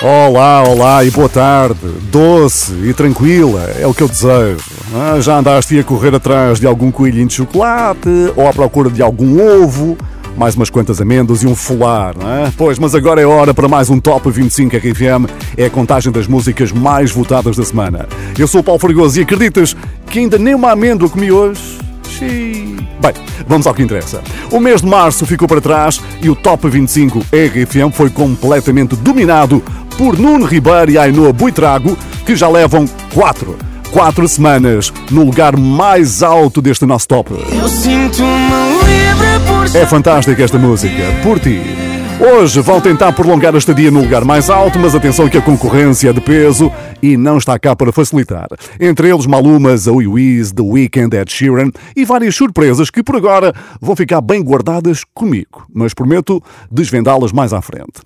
Olá, 0.00 0.62
olá 0.62 1.04
e 1.04 1.10
boa 1.10 1.28
tarde. 1.28 1.80
Doce 2.02 2.72
e 2.84 2.94
tranquila 2.94 3.64
é 3.76 3.84
o 3.84 3.92
que 3.92 4.00
eu 4.00 4.08
desejo. 4.08 4.64
Ah, 4.94 5.18
já 5.20 5.38
andaste 5.38 5.76
a 5.76 5.82
correr 5.82 6.14
atrás 6.14 6.60
de 6.60 6.68
algum 6.68 6.88
coelhinho 6.92 7.26
de 7.26 7.34
chocolate 7.34 8.08
ou 8.36 8.46
à 8.46 8.52
procura 8.52 8.90
de 8.90 9.02
algum 9.02 9.40
ovo? 9.64 9.98
Mais 10.36 10.54
umas 10.54 10.70
quantas 10.70 11.00
amêndoas 11.00 11.42
e 11.42 11.48
um 11.48 11.56
folar, 11.56 12.14
não 12.16 12.30
é? 12.30 12.52
Pois, 12.56 12.78
mas 12.78 12.94
agora 12.94 13.20
é 13.20 13.26
hora 13.26 13.52
para 13.52 13.66
mais 13.66 13.90
um 13.90 13.98
Top 13.98 14.30
25 14.30 14.76
RFM. 14.76 15.28
É 15.56 15.66
a 15.66 15.70
contagem 15.70 16.12
das 16.12 16.28
músicas 16.28 16.70
mais 16.70 17.10
votadas 17.10 17.56
da 17.56 17.64
semana. 17.64 18.08
Eu 18.38 18.46
sou 18.46 18.60
o 18.60 18.64
Paulo 18.64 18.80
Fregoso 18.80 19.18
e 19.18 19.24
acreditas 19.24 19.76
que 20.06 20.20
ainda 20.20 20.38
nem 20.38 20.54
uma 20.54 20.70
amêndoa 20.70 21.08
comi 21.10 21.32
hoje? 21.32 21.76
Xiii. 22.08 22.78
Bem, 23.00 23.12
vamos 23.48 23.66
ao 23.66 23.74
que 23.74 23.82
interessa. 23.82 24.22
O 24.52 24.60
mês 24.60 24.80
de 24.80 24.86
março 24.86 25.26
ficou 25.26 25.48
para 25.48 25.60
trás 25.60 26.00
e 26.22 26.30
o 26.30 26.36
Top 26.36 26.68
25 26.68 27.18
RFM 27.32 27.92
foi 27.92 28.10
completamente 28.10 28.94
dominado 28.94 29.60
por 29.98 30.16
Nuno 30.16 30.46
Ribeiro 30.46 30.92
e 30.92 30.96
Ainhoa 30.96 31.32
Buitrago, 31.32 31.98
que 32.24 32.36
já 32.36 32.48
levam 32.48 32.86
quatro, 33.12 33.58
quatro 33.90 34.28
semanas 34.28 34.92
no 35.10 35.24
lugar 35.24 35.56
mais 35.56 36.22
alto 36.22 36.62
deste 36.62 36.86
nosso 36.86 37.08
top. 37.08 37.34
É 39.74 39.84
fantástica 39.84 40.44
esta 40.44 40.56
música, 40.56 41.02
por 41.24 41.40
ti. 41.40 41.60
Hoje 42.20 42.60
vão 42.60 42.80
tentar 42.80 43.12
prolongar 43.12 43.54
a 43.54 43.58
estadia 43.58 43.90
no 43.90 44.00
lugar 44.00 44.24
mais 44.24 44.48
alto, 44.48 44.78
mas 44.78 44.94
atenção 44.94 45.28
que 45.28 45.38
a 45.38 45.42
concorrência 45.42 46.10
é 46.10 46.12
de 46.12 46.20
peso 46.20 46.70
e 47.02 47.16
não 47.16 47.36
está 47.36 47.58
cá 47.58 47.74
para 47.74 47.92
facilitar. 47.92 48.46
Entre 48.78 49.08
eles 49.08 49.26
Malumas, 49.26 49.88
a 49.88 49.92
Wiz, 49.92 50.52
The 50.52 50.62
Weeknd, 50.62 51.16
Ed 51.16 51.32
Sheeran 51.32 51.70
e 51.96 52.04
várias 52.04 52.36
surpresas 52.36 52.88
que 52.88 53.02
por 53.02 53.16
agora 53.16 53.52
vão 53.80 53.96
ficar 53.96 54.20
bem 54.20 54.42
guardadas 54.42 55.02
comigo, 55.12 55.66
mas 55.74 55.92
prometo 55.92 56.40
desvendá-las 56.70 57.32
mais 57.32 57.52
à 57.52 57.60
frente. 57.60 58.00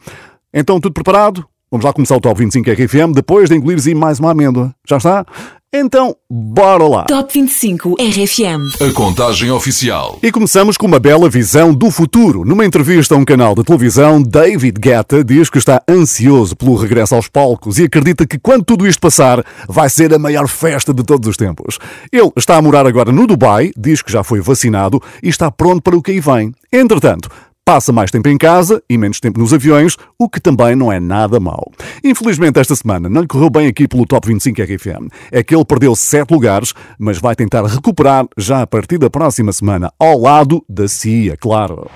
Então 0.54 0.80
tudo 0.80 0.92
preparado? 0.92 1.51
Vamos 1.72 1.86
lá 1.86 1.92
começar 1.94 2.14
o 2.14 2.20
Top 2.20 2.38
25 2.38 2.70
RFM 2.70 3.14
depois 3.14 3.48
de 3.48 3.56
engolires 3.56 3.86
aí 3.86 3.94
mais 3.94 4.18
uma 4.20 4.32
amêndoa. 4.32 4.74
Já 4.86 4.98
está? 4.98 5.24
Então, 5.72 6.14
bora 6.30 6.86
lá! 6.86 7.04
Top 7.04 7.32
25 7.32 7.94
RFM. 7.94 8.78
A 8.78 8.92
contagem 8.92 9.50
oficial. 9.50 10.18
E 10.22 10.30
começamos 10.30 10.76
com 10.76 10.86
uma 10.86 11.00
bela 11.00 11.30
visão 11.30 11.72
do 11.72 11.90
futuro. 11.90 12.44
Numa 12.44 12.66
entrevista 12.66 13.14
a 13.14 13.16
um 13.16 13.24
canal 13.24 13.54
de 13.54 13.64
televisão, 13.64 14.22
David 14.22 14.78
Guetta 14.78 15.24
diz 15.24 15.48
que 15.48 15.56
está 15.56 15.82
ansioso 15.88 16.54
pelo 16.54 16.76
regresso 16.76 17.14
aos 17.14 17.26
palcos 17.26 17.78
e 17.78 17.84
acredita 17.84 18.26
que 18.26 18.38
quando 18.38 18.66
tudo 18.66 18.86
isto 18.86 19.00
passar, 19.00 19.42
vai 19.66 19.88
ser 19.88 20.12
a 20.12 20.18
maior 20.18 20.48
festa 20.48 20.92
de 20.92 21.02
todos 21.02 21.26
os 21.26 21.38
tempos. 21.38 21.78
Ele 22.12 22.30
está 22.36 22.58
a 22.58 22.62
morar 22.62 22.86
agora 22.86 23.10
no 23.10 23.26
Dubai, 23.26 23.70
diz 23.78 24.02
que 24.02 24.12
já 24.12 24.22
foi 24.22 24.42
vacinado 24.42 25.02
e 25.22 25.30
está 25.30 25.50
pronto 25.50 25.80
para 25.80 25.96
o 25.96 26.02
que 26.02 26.10
aí 26.10 26.20
vem. 26.20 26.52
Entretanto, 26.70 27.30
Passa 27.64 27.92
mais 27.92 28.10
tempo 28.10 28.28
em 28.28 28.36
casa 28.36 28.82
e 28.90 28.98
menos 28.98 29.20
tempo 29.20 29.38
nos 29.38 29.54
aviões, 29.54 29.96
o 30.18 30.28
que 30.28 30.40
também 30.40 30.74
não 30.74 30.90
é 30.90 30.98
nada 30.98 31.38
mau. 31.38 31.70
Infelizmente, 32.02 32.58
esta 32.58 32.74
semana 32.74 33.08
não 33.08 33.20
lhe 33.20 33.28
correu 33.28 33.48
bem 33.48 33.68
aqui 33.68 33.86
pelo 33.86 34.04
Top 34.04 34.26
25 34.26 34.60
RFM. 34.60 35.08
É 35.30 35.44
que 35.44 35.54
ele 35.54 35.64
perdeu 35.64 35.94
7 35.94 36.32
lugares, 36.32 36.74
mas 36.98 37.18
vai 37.18 37.36
tentar 37.36 37.64
recuperar 37.64 38.26
já 38.36 38.62
a 38.62 38.66
partir 38.66 38.98
da 38.98 39.08
próxima 39.08 39.52
semana, 39.52 39.92
ao 39.96 40.18
lado 40.18 40.64
da 40.68 40.88
CIA, 40.88 41.36
claro. 41.36 41.88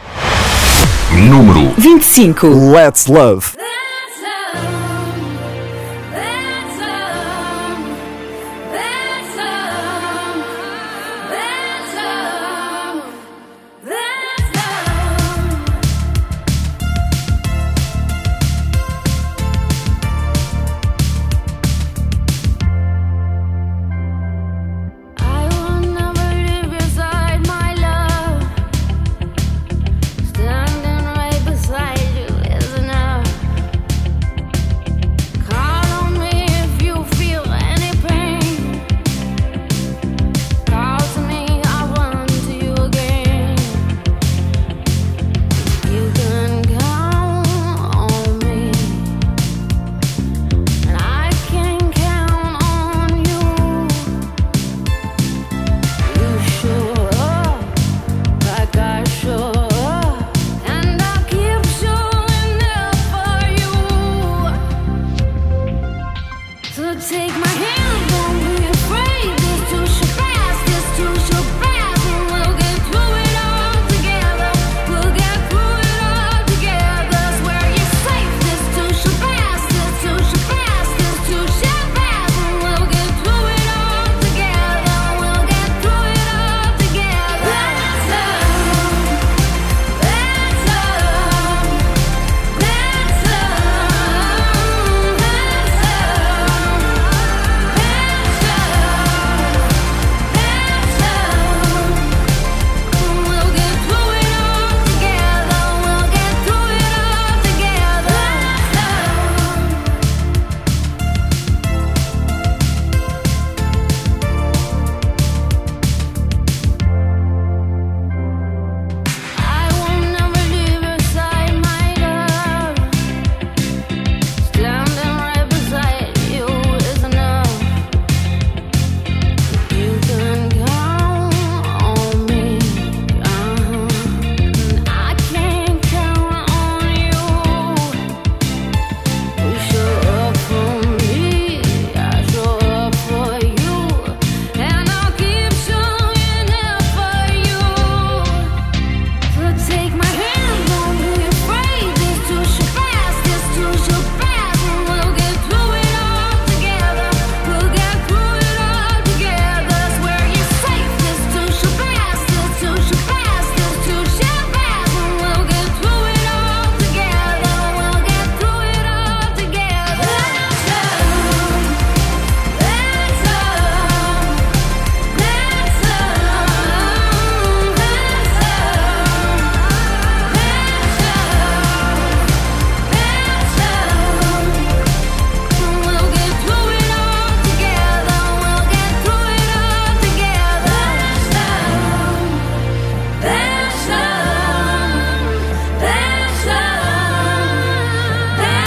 Número 1.29 1.75
25. 1.77 2.47
Let's 2.47 3.07
Love. 3.09 3.57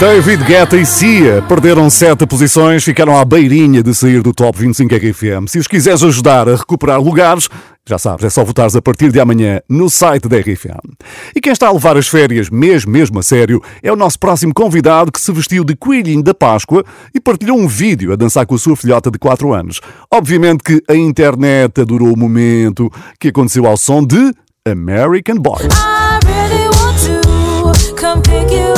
David 0.00 0.44
Guetta 0.44 0.78
e 0.78 0.86
Cia 0.86 1.42
perderam 1.42 1.90
sete 1.90 2.26
posições, 2.26 2.82
ficaram 2.82 3.18
à 3.18 3.22
beirinha 3.22 3.82
de 3.82 3.94
sair 3.94 4.22
do 4.22 4.32
Top 4.32 4.58
25 4.58 4.94
RFM. 4.94 5.46
Se 5.46 5.58
os 5.58 5.66
quiseres 5.66 6.02
ajudar 6.02 6.48
a 6.48 6.56
recuperar 6.56 6.98
lugares, 6.98 7.50
já 7.86 7.98
sabes, 7.98 8.24
é 8.24 8.30
só 8.30 8.42
votares 8.42 8.74
a 8.74 8.80
partir 8.80 9.12
de 9.12 9.20
amanhã 9.20 9.60
no 9.68 9.90
site 9.90 10.26
da 10.26 10.38
RFM. 10.38 10.96
E 11.36 11.40
quem 11.42 11.52
está 11.52 11.68
a 11.68 11.72
levar 11.72 11.98
as 11.98 12.08
férias 12.08 12.48
mesmo, 12.48 12.90
mesmo 12.90 13.18
a 13.18 13.22
sério, 13.22 13.62
é 13.82 13.92
o 13.92 13.96
nosso 13.96 14.18
próximo 14.18 14.54
convidado 14.54 15.12
que 15.12 15.20
se 15.20 15.30
vestiu 15.32 15.64
de 15.64 15.76
coelhinho 15.76 16.22
da 16.22 16.32
Páscoa 16.32 16.82
e 17.14 17.20
partilhou 17.20 17.58
um 17.58 17.68
vídeo 17.68 18.10
a 18.14 18.16
dançar 18.16 18.46
com 18.46 18.54
a 18.54 18.58
sua 18.58 18.76
filhota 18.76 19.10
de 19.10 19.18
4 19.18 19.52
anos. 19.52 19.82
Obviamente 20.10 20.64
que 20.64 20.82
a 20.88 20.94
internet 20.94 21.78
adorou 21.78 22.14
o 22.14 22.18
momento 22.18 22.90
que 23.20 23.28
aconteceu 23.28 23.66
ao 23.66 23.76
som 23.76 24.02
de 24.02 24.32
American 24.66 25.36
Boy. 25.36 25.64
I 25.64 26.18
really 26.26 26.68
want 26.68 27.84
to 27.84 27.94
come 27.94 28.22
pick 28.22 28.50
you. 28.50 28.69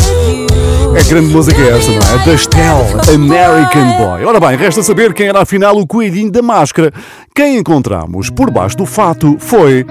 É 0.95 1.03
grande 1.05 1.33
música 1.33 1.61
esta, 1.61 1.91
não 1.91 1.99
é? 1.99 2.25
Da 2.25 2.35
Estelle, 2.35 3.15
American 3.15 3.97
Boy. 3.97 4.25
Ora 4.25 4.39
bem, 4.39 4.57
resta 4.57 4.83
saber 4.83 5.13
quem 5.15 5.29
era 5.29 5.43
afinal 5.43 5.77
o 5.77 5.87
coelhinho 5.87 6.31
da 6.31 6.43
máscara. 6.43 6.93
Quem 7.35 7.59
encontramos 7.59 8.31
por 8.31 8.51
baixo 8.51 8.77
do 8.77 8.87
fato 8.87 9.37
foi 9.39 9.87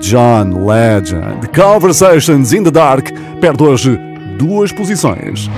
John 0.00 0.66
Legend. 0.66 1.48
Conversations 1.54 2.52
in 2.52 2.62
the 2.62 2.70
Dark 2.70 3.08
perde 3.40 3.62
hoje 3.62 3.98
duas 4.38 4.70
posições. 4.72 5.50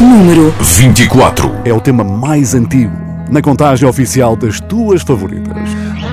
Número 0.00 0.54
24. 0.60 1.50
É 1.64 1.72
o 1.72 1.80
tema 1.80 2.02
mais 2.02 2.54
antigo 2.54 2.96
na 3.30 3.40
contagem 3.42 3.88
oficial 3.88 4.36
das 4.36 4.60
tuas 4.60 5.02
favoritas. 5.02 5.56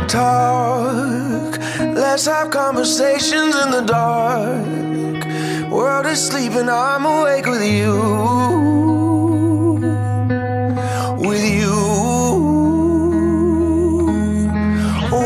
talk. 0.08 1.58
Let's 1.80 2.26
have 2.26 2.52
conversations 2.52 3.56
in 3.56 3.72
the 3.72 3.82
dark. 3.82 4.81
World 5.72 6.06
is 6.06 6.28
sleeping, 6.28 6.68
I'm 6.68 7.06
awake 7.06 7.46
with 7.46 7.64
you. 7.64 7.96
With 11.18 11.46
you. 11.60 11.78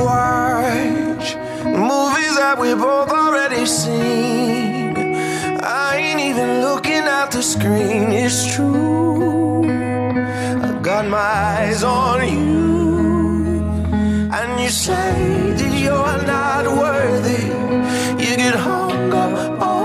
Watch 0.06 1.36
movies 1.66 2.36
that 2.42 2.58
we 2.62 2.76
both 2.76 3.10
already 3.10 3.66
seen. 3.66 4.96
I 5.64 5.96
ain't 5.96 6.20
even 6.20 6.62
looking 6.62 7.06
at 7.20 7.32
the 7.32 7.42
screen, 7.42 8.12
it's 8.12 8.54
true. 8.54 9.66
I've 10.64 10.84
got 10.84 11.08
my 11.08 11.18
eyes 11.58 11.84
on 11.84 12.20
you. 12.22 13.66
And 14.32 14.62
you 14.62 14.70
say 14.70 15.54
that 15.58 15.74
you're 15.86 16.22
not 16.36 16.68
worthy. 16.68 17.46
You 18.24 18.38
get 18.38 18.54
hung 18.54 19.12
up 19.12 19.62
on 19.62 19.85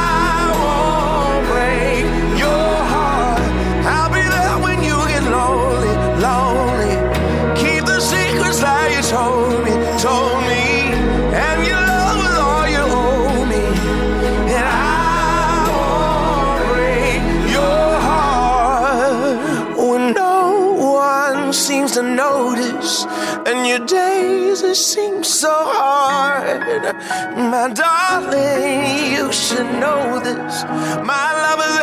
My 26.81 27.71
darling, 27.73 29.11
you 29.13 29.31
should 29.31 29.69
know 29.79 30.19
this. 30.19 30.63
My 30.63 31.27
love 31.43 31.80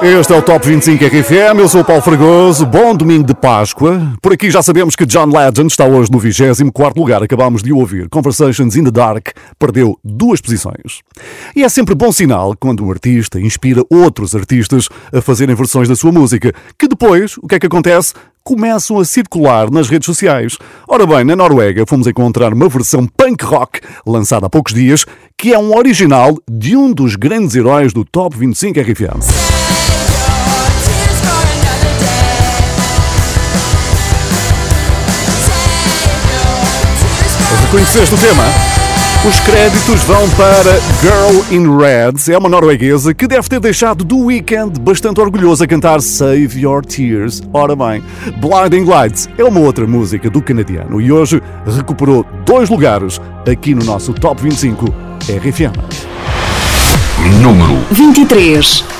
Este 0.00 0.32
é 0.32 0.36
o 0.36 0.42
Top 0.42 0.64
25 0.64 1.04
RFM, 1.04 1.58
eu 1.58 1.68
sou 1.68 1.80
o 1.80 1.84
Paulo 1.84 2.00
Fragoso, 2.00 2.64
bom 2.64 2.94
domingo 2.94 3.24
de 3.24 3.34
Páscoa. 3.34 4.12
Por 4.22 4.32
aqui 4.32 4.48
já 4.48 4.62
sabemos 4.62 4.94
que 4.94 5.04
John 5.04 5.26
Legend 5.26 5.66
está 5.66 5.86
hoje 5.86 6.08
no 6.12 6.20
24 6.20 7.00
lugar, 7.00 7.20
acabámos 7.20 7.64
de 7.64 7.72
ouvir. 7.72 8.08
Conversations 8.08 8.76
in 8.76 8.84
the 8.84 8.92
Dark 8.92 9.30
perdeu 9.58 9.98
duas 10.04 10.40
posições. 10.40 11.00
E 11.54 11.64
é 11.64 11.68
sempre 11.68 11.96
bom 11.96 12.12
sinal 12.12 12.54
quando 12.56 12.84
um 12.84 12.90
artista 12.92 13.40
inspira 13.40 13.82
outros 13.90 14.36
artistas 14.36 14.88
a 15.12 15.20
fazerem 15.20 15.56
versões 15.56 15.88
da 15.88 15.96
sua 15.96 16.12
música, 16.12 16.52
que 16.78 16.86
depois, 16.86 17.36
o 17.38 17.48
que 17.48 17.56
é 17.56 17.58
que 17.58 17.66
acontece? 17.66 18.14
começam 18.48 18.98
a 18.98 19.04
circular 19.04 19.70
nas 19.70 19.90
redes 19.90 20.06
sociais. 20.06 20.56
Ora 20.88 21.06
bem, 21.06 21.22
na 21.22 21.36
Noruega 21.36 21.84
fomos 21.86 22.06
encontrar 22.06 22.54
uma 22.54 22.66
versão 22.66 23.06
punk 23.06 23.44
rock 23.44 23.78
lançada 24.06 24.46
há 24.46 24.48
poucos 24.48 24.72
dias, 24.72 25.04
que 25.36 25.52
é 25.52 25.58
um 25.58 25.76
original 25.76 26.34
de 26.50 26.74
um 26.74 26.90
dos 26.90 27.14
grandes 27.14 27.54
heróis 27.54 27.92
do 27.92 28.06
Top 28.06 28.34
25 28.34 28.80
RFM. 28.80 29.20
Reconheceste 37.66 38.14
o 38.14 38.18
tema? 38.18 38.77
Os 39.26 39.40
créditos 39.40 40.04
vão 40.04 40.30
para 40.30 40.78
Girl 41.00 41.42
in 41.50 41.76
Red, 41.76 42.32
é 42.32 42.38
uma 42.38 42.48
norueguesa 42.48 43.12
que 43.12 43.26
deve 43.26 43.48
ter 43.48 43.58
deixado 43.58 44.04
do 44.04 44.26
weekend 44.26 44.78
bastante 44.80 45.20
orgulhosa 45.20 45.64
a 45.64 45.66
cantar 45.66 46.00
Save 46.00 46.60
Your 46.60 46.86
Tears. 46.86 47.42
Ora 47.52 47.74
bem, 47.74 48.02
Blinding 48.36 48.84
Lights 48.84 49.28
é 49.36 49.42
uma 49.42 49.58
outra 49.58 49.88
música 49.88 50.30
do 50.30 50.40
canadiano 50.40 51.00
e 51.00 51.10
hoje 51.10 51.42
recuperou 51.66 52.24
dois 52.46 52.70
lugares 52.70 53.20
aqui 53.50 53.74
no 53.74 53.84
nosso 53.84 54.14
Top 54.14 54.40
25 54.40 54.86
RFM. 55.28 55.74
Número 57.42 57.76
23. 57.90 58.97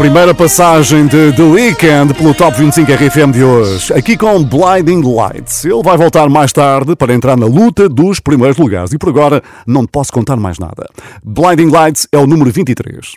Primeira 0.00 0.34
passagem 0.34 1.06
de 1.06 1.30
The 1.34 1.42
Weekend 1.42 2.14
pelo 2.14 2.32
Top 2.32 2.56
25 2.56 2.90
RFM 2.90 3.32
de 3.34 3.44
hoje, 3.44 3.92
aqui 3.92 4.16
com 4.16 4.42
Blinding 4.42 5.02
Lights. 5.02 5.66
Ele 5.66 5.82
vai 5.82 5.94
voltar 5.98 6.26
mais 6.30 6.54
tarde 6.54 6.96
para 6.96 7.12
entrar 7.12 7.36
na 7.36 7.44
luta 7.44 7.86
dos 7.86 8.18
primeiros 8.18 8.56
lugares 8.56 8.94
e 8.94 8.98
por 8.98 9.10
agora 9.10 9.42
não 9.66 9.84
posso 9.84 10.10
contar 10.10 10.36
mais 10.36 10.58
nada. 10.58 10.88
Blinding 11.22 11.68
Lights 11.68 12.08
é 12.10 12.16
o 12.16 12.26
número 12.26 12.50
23. 12.50 13.12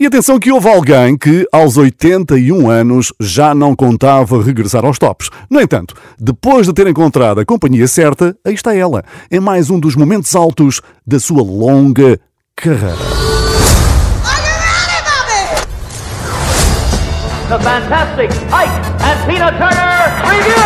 E 0.00 0.06
atenção 0.06 0.40
que 0.40 0.50
houve 0.50 0.68
alguém 0.68 1.16
que 1.16 1.46
aos 1.52 1.76
81 1.76 2.68
anos 2.68 3.12
já 3.20 3.54
não 3.54 3.76
contava 3.76 4.42
regressar 4.42 4.84
aos 4.84 4.98
tops. 4.98 5.30
No 5.48 5.60
entanto, 5.60 5.94
depois 6.18 6.66
de 6.66 6.72
ter 6.72 6.88
encontrado 6.88 7.38
a 7.38 7.44
companhia 7.44 7.86
certa, 7.86 8.36
aí 8.44 8.54
está 8.54 8.74
ela, 8.74 9.04
em 9.30 9.38
mais 9.38 9.70
um 9.70 9.78
dos 9.78 9.94
momentos 9.94 10.34
altos 10.34 10.80
da 11.06 11.20
sua 11.20 11.44
longa 11.44 12.18
carreira. 12.56 13.33
The 17.46 17.58
Fantastic 17.60 18.30
Ike 18.50 18.72
and 19.04 19.26
Tina 19.26 19.52
Turner 19.52 20.00
Review! 20.24 20.64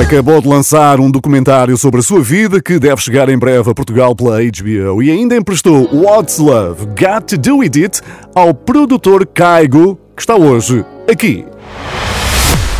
Acabou 0.00 0.40
de 0.40 0.46
lançar 0.46 1.00
um 1.00 1.10
documentário 1.10 1.76
sobre 1.76 1.98
a 1.98 2.02
sua 2.04 2.22
vida 2.22 2.62
que 2.62 2.78
deve 2.78 3.02
chegar 3.02 3.28
em 3.28 3.36
breve 3.36 3.68
a 3.68 3.74
Portugal 3.74 4.14
pela 4.14 4.38
HBO 4.40 5.02
e 5.02 5.10
ainda 5.10 5.34
emprestou 5.34 5.88
What's 5.92 6.38
Love, 6.38 6.86
Got 6.86 7.26
to 7.26 7.36
Do 7.36 7.56
With 7.58 7.72
It 7.74 8.00
ao 8.32 8.54
produtor 8.54 9.26
Caigo, 9.26 9.98
que 10.14 10.22
está 10.22 10.36
hoje 10.36 10.84
aqui. 11.10 11.44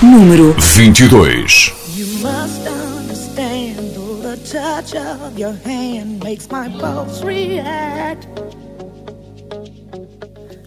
Número 0.01 0.55
22. 0.55 1.75
You 1.97 2.07
must 2.23 2.69
understand, 2.69 3.95
the 4.23 4.37
touch 4.49 4.95
of 4.97 5.37
your 5.37 5.55
hand 5.65 6.23
makes 6.23 6.47
my 6.49 6.69
pulse 6.79 7.25
react. 7.25 8.29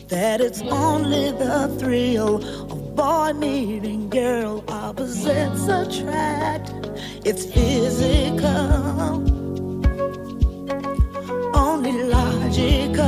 That 0.10 0.40
it's 0.40 0.62
only 0.62 1.32
the 1.32 1.76
thrill 1.80 2.36
of 2.72 2.96
boy 2.96 3.34
meeting 3.34 4.08
girl 4.10 4.64
opposites 4.68 5.68
attract. 5.68 6.72
It's 7.26 7.46
physical, 7.46 8.48
only 11.56 12.04
logical. 12.04 13.04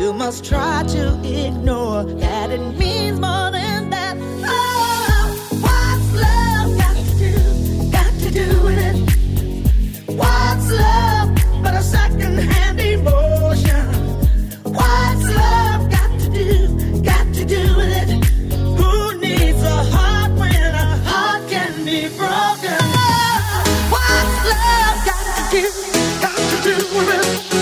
You 0.00 0.12
must 0.12 0.44
try 0.44 0.82
to 0.88 1.20
ignore 1.24 2.02
that 2.04 2.50
it 2.50 2.76
means 2.76 3.20
more 3.20 3.52
than 3.52 3.90
that. 3.90 4.16
Oh, 4.18 5.28
what's 5.62 6.12
love 6.24 6.76
got 6.76 6.96
to? 7.20 7.30
Got 7.92 8.12
to 8.20 8.30
do 8.32 8.48
with 8.64 8.78
it? 8.78 8.96
What's 10.16 10.70
love 10.72 11.30
but 11.62 11.74
a 11.74 11.82
second-hand 11.82 12.80
emotion? 12.80 13.45
What's 14.76 15.24
love 15.24 15.90
got 15.90 16.20
to 16.20 16.28
do? 25.52 25.60
Got 26.20 26.34
to 26.38 26.60
do 26.64 26.74
with 26.94 27.52
it? 27.52 27.55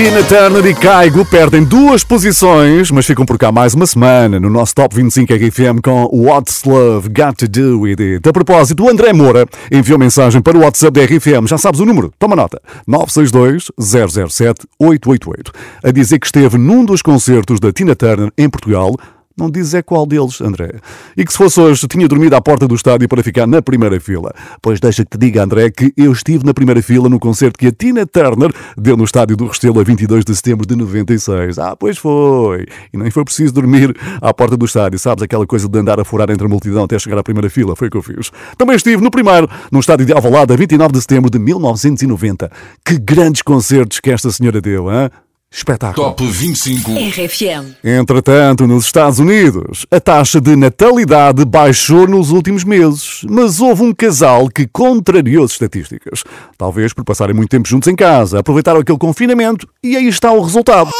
Tina 0.00 0.22
Turner 0.22 0.64
e 0.64 0.74
Caigo 0.74 1.26
perdem 1.26 1.62
duas 1.62 2.02
posições, 2.02 2.90
mas 2.90 3.04
ficam 3.04 3.26
por 3.26 3.36
cá 3.36 3.52
mais 3.52 3.74
uma 3.74 3.84
semana 3.84 4.40
no 4.40 4.48
nosso 4.48 4.74
Top 4.74 4.96
25 4.96 5.34
RFM 5.34 5.82
com 5.84 6.08
What's 6.10 6.64
Love 6.64 7.10
Got 7.10 7.34
to 7.34 7.46
Do 7.46 7.80
With 7.80 8.00
It. 8.00 8.26
A 8.26 8.32
propósito, 8.32 8.82
o 8.82 8.88
André 8.88 9.12
Moura 9.12 9.44
enviou 9.70 9.98
mensagem 9.98 10.40
para 10.40 10.56
o 10.56 10.62
WhatsApp 10.62 10.98
da 10.98 11.04
RFM. 11.04 11.46
Já 11.46 11.58
sabes 11.58 11.80
o 11.80 11.84
número? 11.84 12.10
Toma 12.18 12.34
nota. 12.34 12.62
962-007-888. 12.88 15.52
A 15.84 15.90
dizer 15.90 16.18
que 16.18 16.24
esteve 16.24 16.56
num 16.56 16.82
dos 16.82 17.02
concertos 17.02 17.60
da 17.60 17.70
Tina 17.70 17.94
Turner 17.94 18.32
em 18.38 18.48
Portugal 18.48 18.96
não 19.40 19.50
diz 19.50 19.74
é 19.74 19.82
qual 19.82 20.06
deles, 20.06 20.40
André. 20.40 20.74
E 21.16 21.24
que 21.24 21.32
se 21.32 21.38
fosse 21.38 21.60
hoje, 21.60 21.86
tinha 21.88 22.06
dormido 22.06 22.36
à 22.36 22.40
porta 22.40 22.68
do 22.68 22.74
estádio 22.74 23.08
para 23.08 23.22
ficar 23.22 23.46
na 23.46 23.62
primeira 23.62 23.98
fila. 23.98 24.32
Pois 24.60 24.78
deixa 24.78 25.04
que 25.04 25.10
te 25.10 25.18
diga, 25.18 25.42
André, 25.42 25.70
que 25.70 25.92
eu 25.96 26.12
estive 26.12 26.44
na 26.44 26.54
primeira 26.54 26.82
fila 26.82 27.08
no 27.08 27.18
concerto 27.18 27.58
que 27.58 27.66
a 27.66 27.72
Tina 27.72 28.06
Turner 28.06 28.52
deu 28.76 28.96
no 28.96 29.04
estádio 29.04 29.36
do 29.36 29.46
Restelo 29.46 29.80
a 29.80 29.82
22 29.82 30.24
de 30.24 30.34
setembro 30.34 30.66
de 30.66 30.76
96. 30.76 31.58
Ah, 31.58 31.74
pois 31.74 31.98
foi. 31.98 32.66
E 32.92 32.98
nem 32.98 33.10
foi 33.10 33.24
preciso 33.24 33.54
dormir 33.54 33.96
à 34.20 34.32
porta 34.32 34.56
do 34.56 34.64
estádio. 34.64 34.98
Sabes, 34.98 35.22
aquela 35.22 35.46
coisa 35.46 35.68
de 35.68 35.78
andar 35.78 35.98
a 35.98 36.04
furar 36.04 36.30
entre 36.30 36.46
a 36.46 36.48
multidão 36.48 36.84
até 36.84 36.98
chegar 36.98 37.18
à 37.18 37.22
primeira 37.22 37.48
fila. 37.48 37.74
Foi 37.74 37.88
o 37.88 37.90
que 37.90 37.96
eu 37.96 38.02
fiz. 38.02 38.30
Também 38.56 38.76
estive 38.76 39.02
no 39.02 39.10
primeiro, 39.10 39.48
no 39.72 39.80
estádio 39.80 40.06
de 40.06 40.12
Alvalade, 40.12 40.52
a 40.52 40.56
29 40.56 40.92
de 40.92 41.00
setembro 41.00 41.30
de 41.30 41.38
1990. 41.38 42.50
Que 42.84 42.98
grandes 42.98 43.42
concertos 43.42 44.00
que 44.00 44.10
esta 44.10 44.30
senhora 44.30 44.60
deu, 44.60 44.90
hein? 44.92 45.10
Espetáculo. 45.52 46.06
Top 46.06 46.24
25. 46.24 46.92
RFM. 46.92 47.74
Entretanto, 47.82 48.68
nos 48.68 48.84
Estados 48.86 49.18
Unidos, 49.18 49.84
a 49.90 49.98
taxa 49.98 50.40
de 50.40 50.54
natalidade 50.54 51.44
baixou 51.44 52.06
nos 52.06 52.30
últimos 52.30 52.62
meses, 52.62 53.22
mas 53.28 53.60
houve 53.60 53.82
um 53.82 53.92
casal 53.92 54.48
que 54.48 54.68
contrariou 54.68 55.44
as 55.44 55.50
estatísticas. 55.50 56.22
Talvez 56.56 56.92
por 56.92 57.04
passarem 57.04 57.34
muito 57.34 57.50
tempo 57.50 57.68
juntos 57.68 57.88
em 57.88 57.96
casa, 57.96 58.38
aproveitaram 58.38 58.78
aquele 58.78 58.96
confinamento 58.96 59.66
e 59.82 59.96
aí 59.96 60.06
está 60.06 60.30
o 60.30 60.40
resultado. 60.40 60.92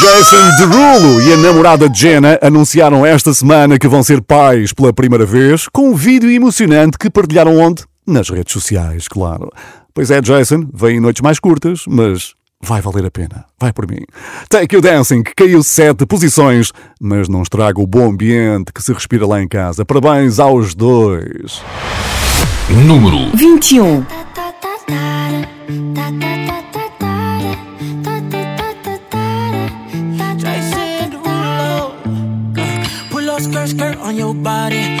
Jason 0.00 0.56
Derulo 0.58 1.22
e 1.22 1.32
a 1.32 1.36
namorada 1.38 1.90
Jenna 1.92 2.38
anunciaram 2.42 3.06
esta 3.06 3.32
semana 3.32 3.78
que 3.78 3.88
vão 3.88 4.02
ser 4.02 4.20
pais 4.20 4.74
pela 4.74 4.92
primeira 4.92 5.24
vez, 5.24 5.66
com 5.66 5.88
um 5.88 5.94
vídeo 5.94 6.30
emocionante 6.30 6.98
que 6.98 7.08
partilharam 7.08 7.56
onde? 7.56 7.84
Nas 8.06 8.28
redes 8.28 8.52
sociais, 8.52 9.08
claro. 9.08 9.50
Pois 9.94 10.10
é, 10.10 10.20
Jason, 10.20 10.68
vem 10.72 10.96
em 10.96 11.00
noites 11.00 11.22
mais 11.22 11.38
curtas, 11.38 11.84
mas 11.86 12.34
vai 12.62 12.80
valer 12.80 13.04
a 13.06 13.10
pena. 13.10 13.44
Vai 13.58 13.72
por 13.72 13.88
mim. 13.90 14.04
Take 14.48 14.74
You 14.74 14.82
Dancing, 14.82 15.22
que 15.22 15.34
caiu 15.34 15.62
sete 15.62 16.06
posições, 16.06 16.72
mas 17.00 17.28
não 17.28 17.42
estraga 17.42 17.80
o 17.80 17.86
bom 17.86 18.10
ambiente 18.10 18.72
que 18.72 18.82
se 18.82 18.92
respira 18.92 19.26
lá 19.26 19.42
em 19.42 19.48
casa. 19.48 19.84
Parabéns 19.84 20.38
aos 20.38 20.74
dois. 20.74 21.62
Número 22.86 23.36
21. 23.36 24.04
Jason 30.38 31.10
Derulo. 31.10 31.94
Pull 33.10 33.30
up 33.30 33.40
skirt, 33.40 33.68
skirt 33.68 33.98
on 33.98 34.16
your 34.16 34.34
body. 34.34 35.00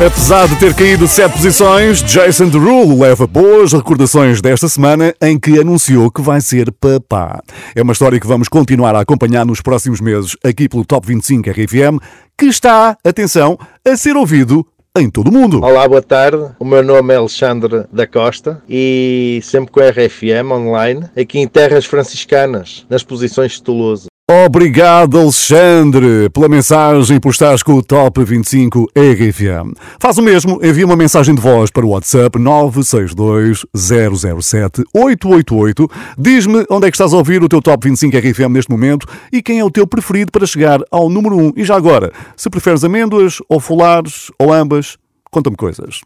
Apesar 0.00 0.48
de 0.48 0.58
ter 0.58 0.74
caído 0.74 1.06
sete 1.06 1.32
posições, 1.32 2.02
Jason 2.02 2.48
Derulo 2.48 3.02
leva 3.02 3.26
boas 3.26 3.74
recordações 3.74 4.40
desta 4.40 4.66
semana 4.66 5.14
em 5.20 5.38
que 5.38 5.60
anunciou 5.60 6.10
que 6.10 6.22
vai 6.22 6.40
ser 6.40 6.72
papá. 6.72 7.42
É 7.76 7.82
uma 7.82 7.92
história 7.92 8.18
que 8.18 8.26
vamos 8.26 8.48
continuar 8.48 8.94
a 8.94 9.00
acompanhar 9.00 9.44
nos 9.44 9.60
próximos 9.60 10.00
meses 10.00 10.38
aqui 10.42 10.70
pelo 10.70 10.86
Top 10.86 11.06
25 11.06 11.50
RFM, 11.50 12.00
que 12.38 12.46
está, 12.46 12.96
atenção, 13.04 13.58
a 13.86 13.94
ser 13.94 14.16
ouvido 14.16 14.66
em 14.96 15.10
todo 15.10 15.28
o 15.28 15.32
mundo. 15.32 15.62
Olá, 15.62 15.86
boa 15.86 16.00
tarde. 16.00 16.50
O 16.58 16.64
meu 16.64 16.82
nome 16.82 17.12
é 17.12 17.18
Alexandre 17.18 17.84
da 17.92 18.06
Costa 18.06 18.62
e 18.66 19.40
sempre 19.42 19.70
com 19.70 19.80
a 19.80 19.90
RFM 19.90 20.50
online, 20.50 21.10
aqui 21.14 21.38
em 21.38 21.46
Terras 21.46 21.84
Franciscanas, 21.84 22.86
nas 22.88 23.04
posições 23.04 23.52
de 23.52 23.62
Toulouse. 23.62 24.09
Obrigado, 24.30 25.18
Alexandre, 25.18 26.30
pela 26.30 26.48
mensagem 26.48 27.16
e 27.16 27.20
por 27.20 27.30
estares 27.30 27.64
com 27.64 27.72
o 27.72 27.82
Top 27.82 28.22
25 28.22 28.86
RFM. 28.96 29.74
Faz 29.98 30.18
o 30.18 30.22
mesmo, 30.22 30.60
envia 30.62 30.86
uma 30.86 30.94
mensagem 30.94 31.34
de 31.34 31.40
voz 31.40 31.68
para 31.68 31.84
o 31.84 31.88
WhatsApp 31.88 32.38
962 32.38 33.66
007 33.74 34.84
888. 34.94 35.90
Diz-me 36.16 36.64
onde 36.70 36.86
é 36.86 36.90
que 36.92 36.94
estás 36.94 37.12
a 37.12 37.16
ouvir 37.16 37.42
o 37.42 37.48
teu 37.48 37.60
Top 37.60 37.88
25 37.88 38.16
RFM 38.18 38.52
neste 38.52 38.70
momento 38.70 39.04
e 39.32 39.42
quem 39.42 39.58
é 39.58 39.64
o 39.64 39.70
teu 39.70 39.84
preferido 39.84 40.30
para 40.30 40.46
chegar 40.46 40.78
ao 40.92 41.10
número 41.10 41.36
1. 41.36 41.54
E 41.56 41.64
já 41.64 41.74
agora, 41.74 42.12
se 42.36 42.48
preferes 42.48 42.84
amêndoas 42.84 43.38
ou 43.48 43.58
folares 43.58 44.30
ou 44.38 44.52
ambas, 44.52 44.96
Conta-me 45.30 45.56
coisas. 45.56 46.00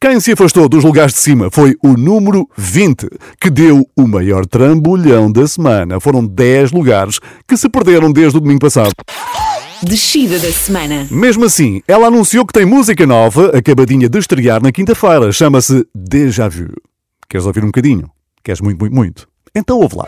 Quem 0.00 0.18
se 0.18 0.32
afastou 0.32 0.66
dos 0.68 0.82
lugares 0.82 1.12
de 1.12 1.20
cima 1.20 1.50
foi 1.52 1.76
o 1.82 1.94
número 1.94 2.48
20, 2.56 3.06
que 3.38 3.50
deu 3.50 3.86
o 3.94 4.08
maior 4.08 4.46
trambolhão 4.46 5.30
da 5.30 5.46
semana. 5.46 6.00
Foram 6.00 6.26
10 6.26 6.72
lugares 6.72 7.20
que 7.46 7.56
se 7.56 7.68
perderam 7.68 8.10
desde 8.10 8.38
o 8.38 8.40
domingo 8.40 8.60
passado. 8.60 8.92
Descida 9.82 10.38
da 10.38 10.50
semana. 10.50 11.06
Mesmo 11.10 11.44
assim, 11.44 11.82
ela 11.86 12.06
anunciou 12.06 12.46
que 12.46 12.52
tem 12.52 12.64
música 12.64 13.04
nova, 13.04 13.48
acabadinha 13.48 14.08
de 14.08 14.18
estrear 14.18 14.62
na 14.62 14.72
quinta-feira. 14.72 15.30
Chama-se 15.32 15.84
Déjà 15.94 16.48
Vu. 16.48 16.72
Queres 17.28 17.46
ouvir 17.46 17.62
um 17.64 17.66
bocadinho? 17.66 18.08
Queres 18.42 18.60
muito, 18.60 18.78
muito, 18.78 18.94
muito? 18.94 19.28
Então 19.54 19.78
ouve 19.78 19.96
lá. 19.96 20.06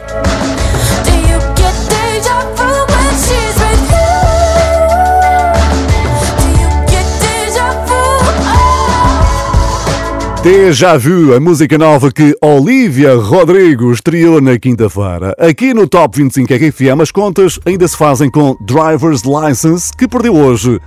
Déjà 10.45 10.99
Vu, 10.99 11.35
a 11.35 11.41
música 11.41 11.79
nova 11.79 12.13
que 12.13 12.37
Olivia 12.39 13.17
Rodrigo 13.17 13.91
estreou 13.91 14.43
na 14.43 14.59
quinta-feira. 14.59 15.35
Aqui 15.39 15.73
no 15.73 15.89
Top 15.89 16.15
25 16.19 16.53
RFM, 16.53 17.01
as 17.01 17.11
contas 17.11 17.59
ainda 17.65 17.89
se 17.89 17.97
fazem 17.97 18.31
com 18.31 18.55
Driver's 18.61 19.23
License, 19.23 19.91
que 19.97 20.07
perdeu 20.07 20.35
hoje 20.35 20.79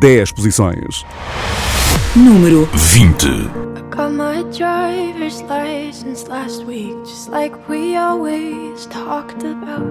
10 0.00 0.32
posições. 0.32 1.04
Número 2.16 2.66
20. 2.72 3.50
Got 3.94 4.12
my 4.12 4.44
driver's 4.44 5.42
license 5.42 6.26
last 6.26 6.64
week, 6.64 6.96
just 7.04 7.28
like 7.28 7.54
we 7.68 7.94
always 7.94 8.86
talked 8.86 9.44
about. 9.44 9.84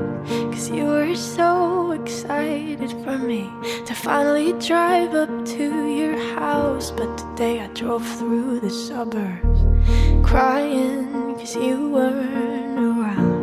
Cause 0.51 0.71
you 0.71 0.87
were 0.87 1.15
so 1.15 1.93
excited 1.93 2.91
for 3.03 3.19
me 3.19 3.47
to 3.85 3.93
finally 3.93 4.53
drive 4.53 5.13
up 5.13 5.29
to 5.45 5.63
your 5.87 6.17
house. 6.35 6.60
But 6.89 7.15
today 7.15 7.61
I 7.61 7.67
drove 7.67 8.03
through 8.17 8.59
the 8.59 8.71
suburbs 8.71 9.59
crying 10.23 11.35
cause 11.35 11.55
you 11.55 11.89
weren't 11.89 12.79
around. 12.79 13.35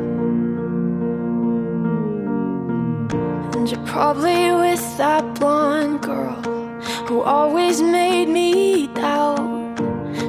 And 3.55 3.70
you're 3.70 3.87
probably 3.87 4.51
with 4.51 4.83
that 4.98 5.38
blonde 5.38 6.03
girl 6.03 6.42
who 7.07 7.20
always 7.20 7.81
made 7.81 8.29
me 8.29 8.88
doubt. 8.88 9.79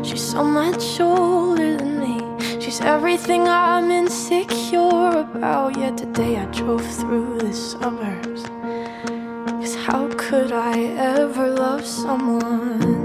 She's 0.05 0.21
so 0.21 0.43
much 0.43 0.99
older 0.99 1.77
than 1.77 1.99
me. 1.99 2.61
She's 2.61 2.79
everything 2.79 3.47
I'm 3.47 3.89
insecure 3.89 5.25
about. 5.25 5.75
Yet 5.75 5.97
today 5.97 6.37
I 6.37 6.45
drove 6.51 6.85
through 6.85 7.39
the 7.39 7.53
suburbs. 7.53 8.43
Cause 9.59 9.75
how 9.75 10.07
could 10.15 10.51
I 10.51 10.77
ever 11.17 11.49
love 11.49 11.83
someone 11.83 12.98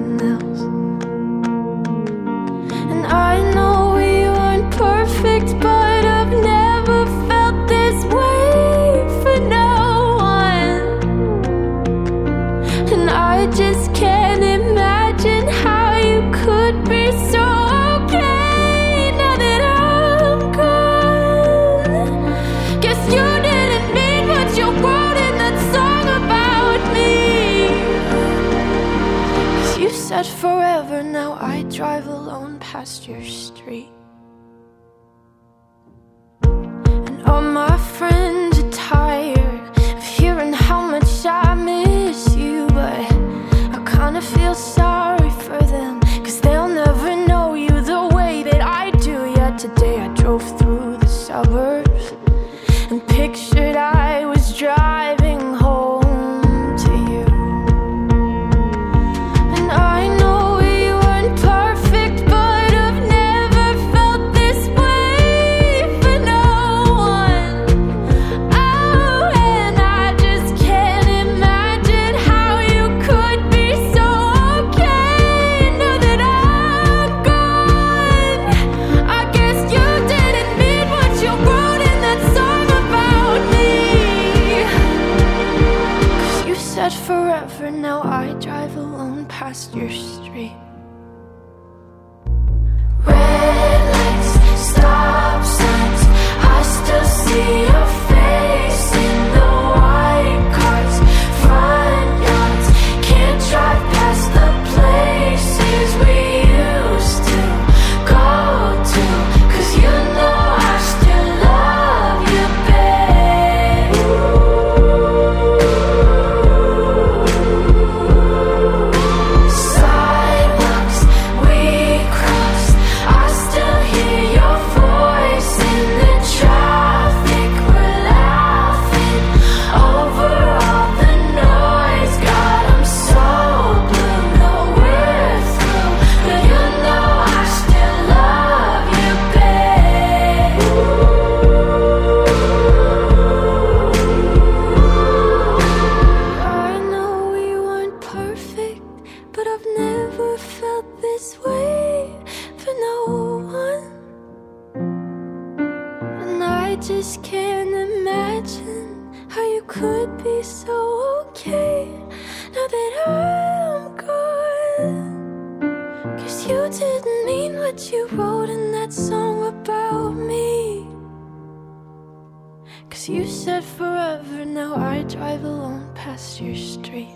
past 176.05 176.43
your 176.43 176.55
street. 176.55 177.09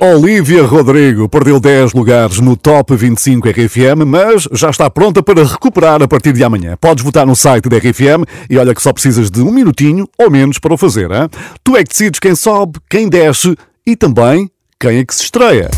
Olivia 0.00 0.62
Rodrigo 0.62 1.28
perdeu 1.28 1.60
10 1.60 1.92
lugares 1.92 2.40
no 2.40 2.56
Top 2.56 2.94
25 2.94 3.48
RFM, 3.48 4.04
mas 4.06 4.48
já 4.52 4.70
está 4.70 4.88
pronta 4.88 5.22
para 5.22 5.44
recuperar 5.44 6.02
a 6.02 6.08
partir 6.08 6.32
de 6.32 6.42
amanhã. 6.42 6.76
Podes 6.80 7.04
votar 7.04 7.26
no 7.26 7.36
site 7.36 7.68
da 7.68 7.76
RFM 7.76 8.24
e 8.48 8.56
olha 8.56 8.74
que 8.74 8.82
só 8.82 8.92
precisas 8.92 9.30
de 9.30 9.42
um 9.42 9.50
minutinho 9.50 10.08
ou 10.16 10.30
menos 10.30 10.58
para 10.58 10.72
o 10.72 10.78
fazer. 10.78 11.10
Hein? 11.10 11.28
Tu 11.62 11.76
é 11.76 11.82
que 11.82 11.90
decides 11.90 12.20
quem 12.20 12.34
sobe, 12.34 12.78
quem 12.88 13.08
desce 13.08 13.54
e 13.86 13.94
também 13.94 14.50
quem 14.80 14.98
é 14.98 15.04
que 15.04 15.14
se 15.14 15.24
estreia. 15.24 15.68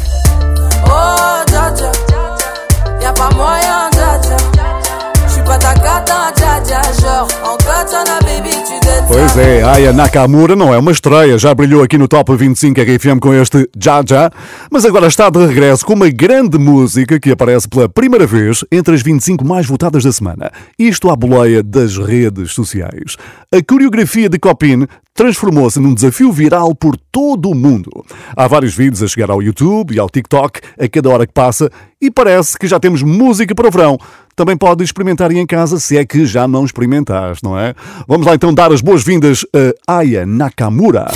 Pois 9.09 9.39
é, 9.39 9.63
Aya 9.63 9.91
Nakamura 9.91 10.55
não 10.55 10.73
é 10.73 10.77
uma 10.77 10.93
estreia, 10.93 11.39
já 11.39 11.55
brilhou 11.55 11.83
aqui 11.83 11.97
no 11.97 12.07
Top 12.07 12.37
25 12.37 12.79
RFM 12.79 13.19
com 13.19 13.33
este 13.33 13.67
Já 13.75 14.03
Já, 14.07 14.31
mas 14.71 14.85
agora 14.85 15.07
está 15.07 15.31
de 15.31 15.47
regresso 15.47 15.87
com 15.87 15.95
uma 15.95 16.11
grande 16.11 16.59
música 16.59 17.19
que 17.19 17.31
aparece 17.31 17.67
pela 17.67 17.89
primeira 17.89 18.27
vez 18.27 18.63
entre 18.71 18.95
as 18.95 19.01
25 19.01 19.47
mais 19.47 19.67
votadas 19.67 20.05
da 20.05 20.13
semana. 20.13 20.53
Isto 20.79 21.09
à 21.09 21.17
boleia 21.17 21.63
das 21.63 21.97
redes 21.97 22.53
sociais. 22.53 23.17
A 23.51 23.63
coreografia 23.67 24.29
de 24.29 24.39
Copin 24.39 24.87
transformou-se 25.15 25.81
num 25.81 25.95
desafio 25.95 26.31
viral 26.31 26.75
por 26.75 26.95
todo 27.11 27.49
o 27.49 27.55
mundo. 27.55 27.91
Há 28.37 28.47
vários 28.47 28.75
vídeos 28.75 29.03
a 29.03 29.09
chegar 29.09 29.31
ao 29.31 29.43
YouTube 29.43 29.95
e 29.95 29.99
ao 29.99 30.11
TikTok 30.11 30.61
a 30.79 30.87
cada 30.87 31.09
hora 31.09 31.27
que 31.27 31.33
passa 31.33 31.71
e 32.01 32.11
parece 32.11 32.59
que 32.59 32.69
já 32.69 32.79
temos 32.79 33.03
música 33.03 33.55
para 33.55 33.69
o 33.69 33.71
verão 33.71 33.99
também 34.39 34.57
pode 34.57 34.85
experimentar 34.85 35.33
aí 35.33 35.39
em 35.39 35.47
casa 35.47 35.81
se 35.81 35.99
é 35.99 36.07
que 36.07 36.25
já 36.25 36.47
não 36.47 36.65
experimentaste, 36.65 37.43
não 37.43 37.59
é? 37.59 37.75
Vamos 38.07 38.25
lá 38.25 38.37
então 38.37 38.55
dar 38.55 38.73
as 38.73 38.81
boas-vindas 38.81 39.45
a 39.87 39.99
Aya 39.99 40.25
Nakamura. 40.25 41.09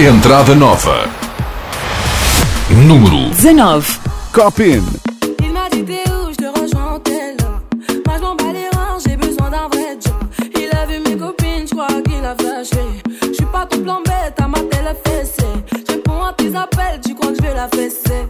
Entrada 0.00 0.54
nova. 0.56 1.08
Número 2.68 3.30
19. 3.30 4.00
Copin. 4.32 4.82
Je 13.22 13.34
suis 13.34 13.44
pas 13.52 13.66
ton 13.66 13.82
plan 13.82 14.02
bête 14.04 14.40
à 14.40 14.48
ma 14.48 14.58
télé 14.58 14.94
fessée. 15.06 15.46
Je 15.88 15.92
réponds 15.92 16.24
à 16.24 16.32
tes 16.32 16.54
appels, 16.54 17.00
tu 17.04 17.14
crois 17.14 17.30
que 17.30 17.36
je 17.36 17.42
vais 17.42 17.54
la 17.54 17.68
fesser. 17.68 18.29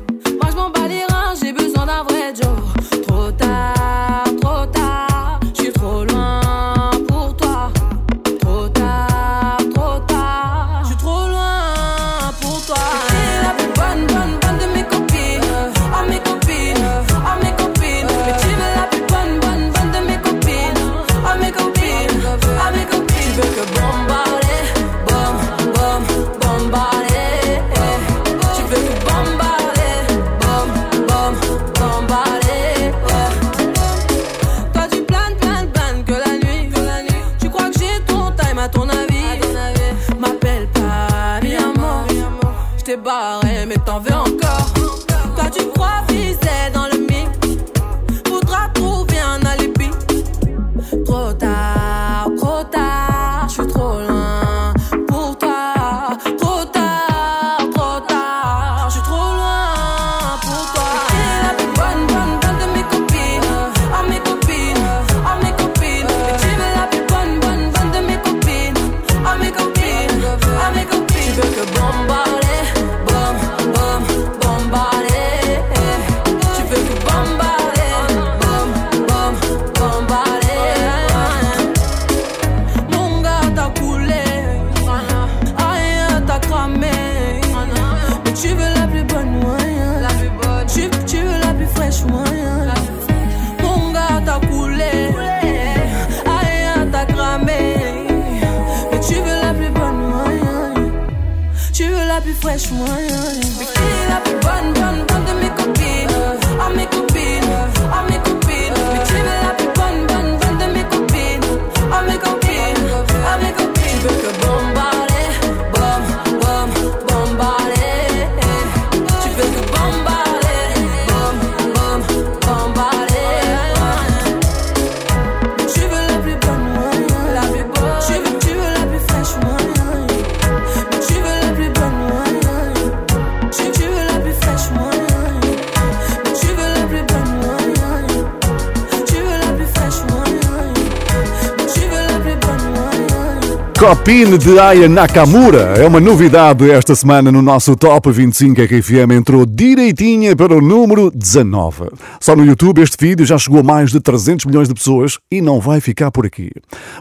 Copine 143.81 144.37
de 144.37 144.59
Aya 144.59 144.87
Nakamura 144.91 145.73
é 145.79 145.87
uma 145.87 145.99
novidade 145.99 146.71
esta 146.71 146.95
semana 146.95 147.33
no 147.33 147.41
nosso 147.41 147.75
Top 147.75 148.13
25 148.13 148.61
RFM. 148.61 149.11
Entrou 149.11 149.47
direitinha 149.47 150.37
para 150.37 150.55
o 150.55 150.61
número 150.61 151.11
19. 151.11 151.89
Só 152.21 152.37
no 152.37 152.45
YouTube 152.45 152.83
este 152.83 152.99
vídeo 153.01 153.25
já 153.25 153.39
chegou 153.39 153.61
a 153.61 153.63
mais 153.63 153.91
de 153.91 153.99
300 153.99 154.45
milhões 154.45 154.69
de 154.69 154.75
pessoas 154.75 155.19
e 155.33 155.41
não 155.41 155.61
vai 155.61 155.81
ficar 155.81 156.11
por 156.11 156.27
aqui. 156.27 156.51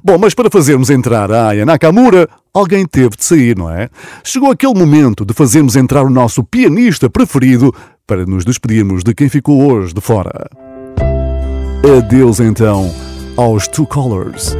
Bom, 0.02 0.18
mas 0.18 0.34
para 0.34 0.50
fazermos 0.50 0.90
entrar 0.90 1.30
a 1.34 1.50
Aya 1.50 1.66
Nakamura, 1.66 2.30
alguém 2.54 2.86
teve 2.86 3.18
de 3.18 3.26
sair, 3.26 3.58
não 3.58 3.70
é? 3.70 3.90
Chegou 4.24 4.50
aquele 4.50 4.74
momento 4.74 5.26
de 5.26 5.34
fazermos 5.34 5.76
entrar 5.76 6.04
o 6.04 6.10
nosso 6.10 6.46
pianista 6.46 7.10
preferido 7.10 7.76
para 8.08 8.26
nos 8.26 8.46
despedirmos 8.46 9.04
de 9.04 9.14
quem 9.14 9.28
ficou 9.28 9.70
hoje 9.70 9.94
de 9.94 10.00
fora. 10.00 10.50
Adeus 11.98 12.40
então 12.40 12.90
aos 13.36 13.68
Two 13.68 13.86
Colors. 13.86 14.56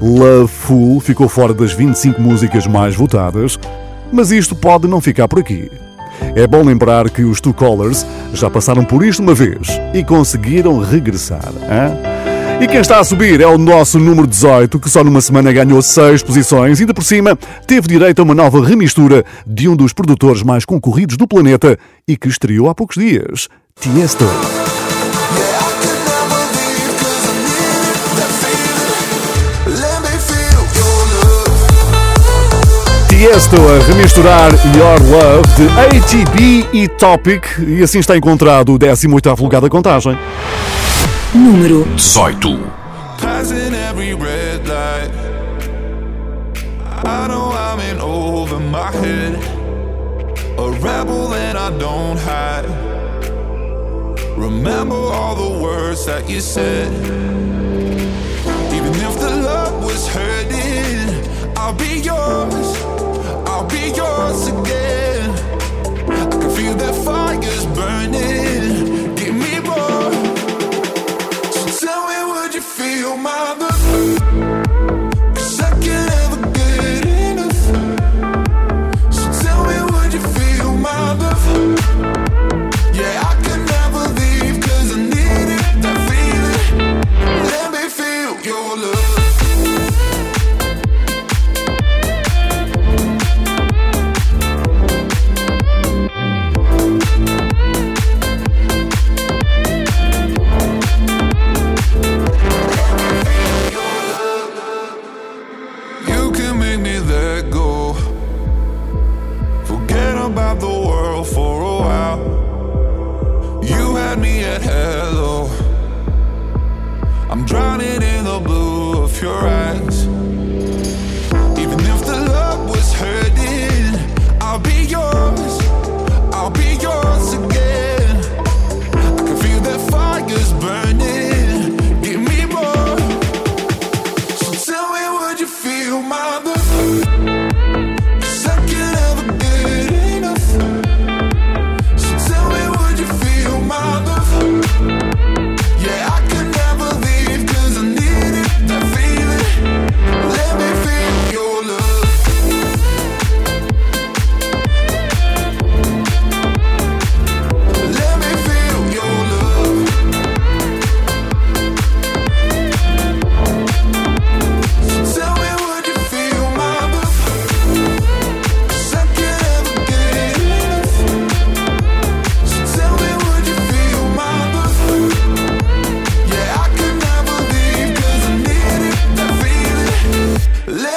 Love 0.00 0.48
Fool 0.48 1.00
ficou 1.00 1.28
fora 1.28 1.52
das 1.52 1.72
25 1.72 2.20
músicas 2.20 2.66
mais 2.66 2.94
votadas, 2.94 3.58
mas 4.10 4.30
isto 4.30 4.54
pode 4.54 4.88
não 4.88 5.00
ficar 5.00 5.28
por 5.28 5.38
aqui. 5.38 5.70
É 6.34 6.46
bom 6.46 6.62
lembrar 6.62 7.10
que 7.10 7.22
os 7.22 7.40
Two 7.40 7.54
Colors 7.54 8.06
já 8.32 8.48
passaram 8.48 8.84
por 8.84 9.04
isto 9.04 9.22
uma 9.22 9.34
vez 9.34 9.68
e 9.92 10.02
conseguiram 10.02 10.78
regressar. 10.78 11.52
Hein? 11.62 12.20
E 12.62 12.68
quem 12.68 12.80
está 12.80 12.98
a 12.98 13.04
subir 13.04 13.40
é 13.40 13.46
o 13.46 13.56
nosso 13.56 13.98
número 13.98 14.26
18, 14.26 14.78
que 14.78 14.90
só 14.90 15.02
numa 15.02 15.20
semana 15.20 15.50
ganhou 15.50 15.80
6 15.80 16.22
posições 16.22 16.78
e, 16.78 16.84
de 16.84 16.92
por 16.92 17.04
cima, 17.04 17.38
teve 17.66 17.88
direito 17.88 18.20
a 18.20 18.22
uma 18.22 18.34
nova 18.34 18.64
remistura 18.64 19.24
de 19.46 19.66
um 19.68 19.74
dos 19.74 19.94
produtores 19.94 20.42
mais 20.42 20.64
concorridos 20.64 21.16
do 21.16 21.26
planeta 21.26 21.78
e 22.06 22.16
que 22.18 22.28
estreou 22.28 22.68
há 22.68 22.74
poucos 22.74 22.96
dias, 22.96 23.48
Tiesto. 23.80 24.26
Tiesto 33.20 33.56
a 33.56 33.86
remisturar 33.86 34.50
Your 34.74 34.98
Love 35.10 35.46
de 35.54 35.68
ATB 35.78 36.68
e 36.72 36.88
Topic 36.88 37.44
e 37.58 37.82
assim 37.82 37.98
está 37.98 38.16
encontrado 38.16 38.72
o 38.72 38.78
18º 38.78 39.42
lugar 39.42 39.60
da 39.60 39.68
contagem. 39.68 40.16
Número 41.34 41.86
18. 41.96 42.58
Passing 43.20 43.74
every 43.74 44.14
red 44.14 44.66
light. 44.66 45.12
I 47.04 47.28
know 47.28 47.52
I'm 47.52 47.78
in 47.80 48.00
over 48.00 48.58
my 48.58 48.90
head. 48.90 49.38
A 50.56 50.70
rebel 50.80 51.34
and 51.34 51.58
I 51.58 51.70
don't 51.78 52.18
hide. 52.18 52.64
Remember 54.38 54.96
all 54.96 55.34
the 55.34 55.62
words 55.62 56.06
that 56.06 56.26
you 56.26 56.40
said. 56.40 56.88
Even 58.72 58.94
if 58.94 59.20
the 59.20 59.42
love 59.42 59.84
was 59.84 60.08
hurting, 60.08 61.22
I'll 61.54 61.74
be 61.74 62.00
yours. 62.00 62.99
Be 63.80 63.86
yours 63.96 64.46
again. 64.48 65.30
I 66.10 66.26
can 66.30 66.50
feel 66.50 66.74
that 66.74 66.94
fire's 67.02 67.69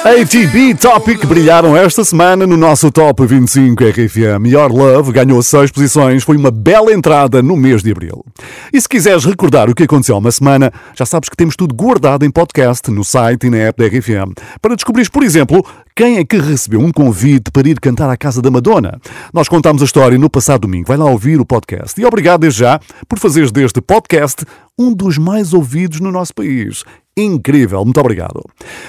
ATB 0.04 0.74
Topic 0.74 1.24
brilharam 1.24 1.74
esta 1.74 2.04
semana 2.04 2.46
no 2.46 2.58
nosso 2.58 2.92
Top 2.92 3.24
25 3.24 3.82
RFM. 3.82 4.46
Your 4.46 4.70
Love 4.70 5.10
ganhou 5.10 5.42
6 5.42 5.70
posições, 5.70 6.22
foi 6.22 6.36
uma 6.36 6.50
bela 6.50 6.92
entrada 6.92 7.42
no 7.42 7.56
mês 7.56 7.82
de 7.82 7.90
abril. 7.90 8.22
E 8.70 8.78
se 8.78 8.86
quiseres 8.86 9.24
recordar 9.24 9.70
o 9.70 9.74
que 9.74 9.84
aconteceu 9.84 10.14
há 10.14 10.18
uma 10.18 10.30
semana, 10.30 10.70
já 10.94 11.06
sabes 11.06 11.30
que 11.30 11.36
temos 11.36 11.56
tudo 11.56 11.74
guardado 11.74 12.22
em 12.22 12.30
podcast 12.30 12.90
no 12.90 13.02
site 13.02 13.46
e 13.46 13.50
na 13.50 13.56
app 13.56 13.82
da 13.82 13.88
RFM. 13.88 14.34
Para 14.60 14.74
descobrires, 14.74 15.08
por 15.08 15.22
exemplo, 15.22 15.64
quem 15.96 16.18
é 16.18 16.24
que 16.24 16.36
recebeu 16.36 16.80
um 16.80 16.90
convite 16.90 17.52
para 17.52 17.68
ir 17.68 17.78
cantar 17.78 18.10
à 18.10 18.16
casa 18.16 18.42
da 18.42 18.50
Madonna. 18.50 19.00
Nós 19.32 19.46
contámos 19.46 19.80
a 19.80 19.84
história 19.84 20.18
no 20.18 20.28
passado 20.28 20.62
domingo. 20.62 20.88
Vai 20.88 20.96
lá 20.96 21.04
ouvir 21.04 21.40
o 21.40 21.46
podcast. 21.46 22.00
E 22.00 22.04
obrigado 22.04 22.40
desde 22.40 22.60
já 22.60 22.80
por 23.08 23.20
fazeres 23.20 23.52
deste 23.52 23.80
podcast 23.80 24.44
um 24.76 24.92
dos 24.92 25.18
mais 25.18 25.54
ouvidos 25.54 26.00
no 26.00 26.10
nosso 26.10 26.34
país. 26.34 26.82
Incrível, 27.16 27.84
muito 27.84 28.00
obrigado. 28.00 28.42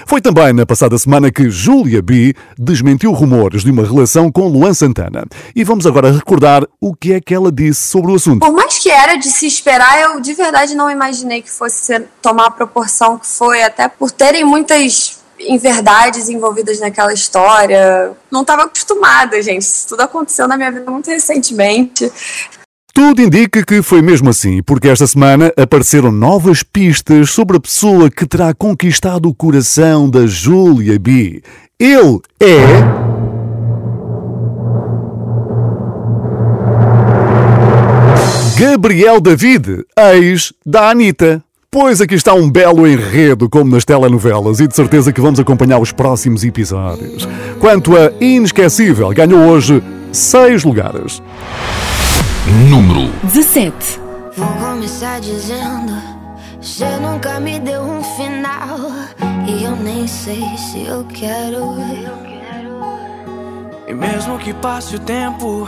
Foi 0.08 0.20
também 0.20 0.52
na 0.52 0.66
passada 0.66 0.98
semana 0.98 1.32
que 1.32 1.48
Julia 1.48 2.02
B 2.02 2.34
desmentiu 2.58 3.12
rumores 3.12 3.64
de 3.64 3.70
uma 3.70 3.84
relação 3.84 4.32
com 4.32 4.48
Luan 4.48 4.74
Santana. 4.74 5.26
E 5.56 5.64
vamos 5.64 5.86
agora 5.86 6.12
recordar 6.12 6.64
o 6.82 6.96
que 6.96 7.14
é 7.14 7.22
que 7.22 7.36
ela 7.36 7.52
disse 7.52 7.82
sobre 7.88 8.12
o 8.12 8.16
assunto. 8.16 8.40
Por 8.40 8.52
mais 8.52 8.80
que 8.80 8.90
era 8.90 9.16
de 9.16 9.28
se 9.28 9.46
esperar, 9.46 10.02
eu 10.02 10.20
de 10.20 10.34
verdade 10.34 10.74
não 10.74 10.90
imaginei 10.90 11.44
que 11.44 11.52
fosse 11.52 12.00
tomar 12.20 12.48
a 12.48 12.52
proporção 12.52 13.20
que 13.20 13.28
foi, 13.28 13.62
até 13.62 13.88
por 13.88 14.10
terem 14.10 14.44
muitas 14.44 15.24
inverdades 15.40 16.30
envolvidas 16.30 16.80
naquela 16.80 17.14
história. 17.14 18.12
Não 18.32 18.42
estava 18.42 18.64
acostumada, 18.64 19.42
gente. 19.42 19.62
Isso 19.62 19.90
tudo 19.90 20.02
aconteceu 20.02 20.48
na 20.48 20.58
minha 20.58 20.72
vida 20.72 20.90
muito 20.90 21.10
recentemente. 21.10 22.12
Tudo 22.94 23.22
indica 23.22 23.62
que 23.66 23.82
foi 23.82 24.02
mesmo 24.02 24.30
assim, 24.30 24.64
porque 24.64 24.88
esta 24.88 25.06
semana 25.06 25.52
apareceram 25.58 26.14
novas 26.14 26.64
pistas 26.64 27.30
sobre 27.30 27.58
a 27.58 27.60
pessoa 27.60 28.10
que 28.10 28.26
terá 28.26 28.54
conquistado 28.54 29.28
o 29.28 29.36
coração 29.36 30.10
da 30.10 30.26
Julia 30.26 30.98
B. 30.98 31.44
Ele 31.78 32.22
é. 32.40 33.16
Gabriel 38.58 39.20
David, 39.20 39.84
ex 40.00 40.54
da 40.66 40.90
Anitta. 40.92 41.44
Pois 41.70 42.00
aqui 42.00 42.16
está 42.16 42.34
um 42.34 42.50
belo 42.50 42.88
enredo, 42.88 43.50
como 43.50 43.72
nas 43.72 43.84
telenovelas, 43.84 44.60
e 44.60 44.68
de 44.68 44.76
certeza 44.76 45.12
que 45.12 45.20
vamos 45.20 45.40
acompanhar 45.40 45.80
os 45.80 45.92
próximos 45.92 46.44
episódios. 46.44 47.28
Quanto 47.60 47.96
a 47.98 48.12
Inesquecível, 48.22 49.10
ganhou 49.10 49.42
hoje 49.42 49.84
seis 50.12 50.64
lugares. 50.64 51.22
Número 52.70 53.12
17. 53.24 54.00
Vou 54.38 54.48
começar 54.48 55.20
dizendo: 55.20 55.94
Você 56.62 56.86
nunca 56.98 57.40
me 57.40 57.60
deu 57.60 57.82
um 57.82 58.02
final. 58.04 58.80
E 59.48 59.64
eu 59.64 59.76
nem 59.76 60.08
sei 60.08 60.44
se 60.58 60.86
eu 60.86 61.04
quero. 61.14 61.76
E 63.88 63.94
mesmo 63.94 64.38
que 64.40 64.54
passe 64.54 64.96
o 64.96 65.00
tempo, 65.00 65.68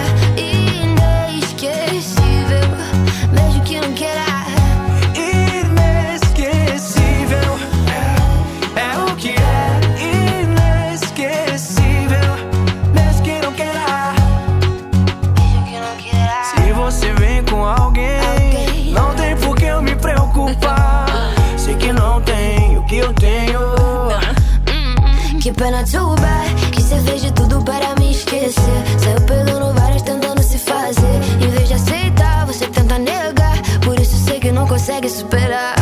pena 25.61 25.83
too 25.83 26.15
bad 26.15 26.71
Que 26.71 26.81
cê 26.81 26.97
fez 27.05 27.21
de 27.21 27.31
tudo 27.31 27.61
para 27.63 27.93
me 27.99 28.11
esquecer. 28.11 28.79
Saiu 28.97 29.21
pegando 29.21 29.73
várias 29.79 30.01
tentando 30.01 30.41
se 30.41 30.57
fazer. 30.57 31.15
Em 31.43 31.49
vez 31.49 31.67
de 31.67 31.75
aceitar, 31.75 32.45
você 32.47 32.65
tenta 32.67 32.97
negar. 32.97 33.57
Por 33.85 33.99
isso 33.99 34.17
sei 34.25 34.39
que 34.39 34.51
não 34.51 34.65
consegue 34.67 35.07
superar 35.09 35.80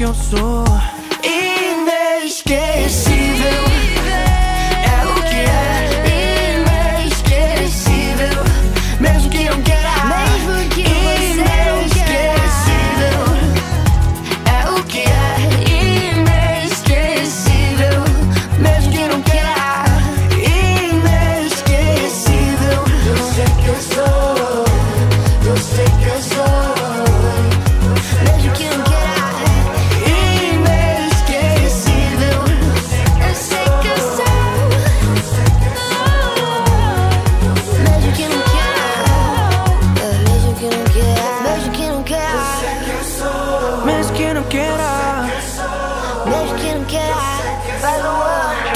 que 0.00 0.04
eu 0.04 0.14
sou 0.14 0.89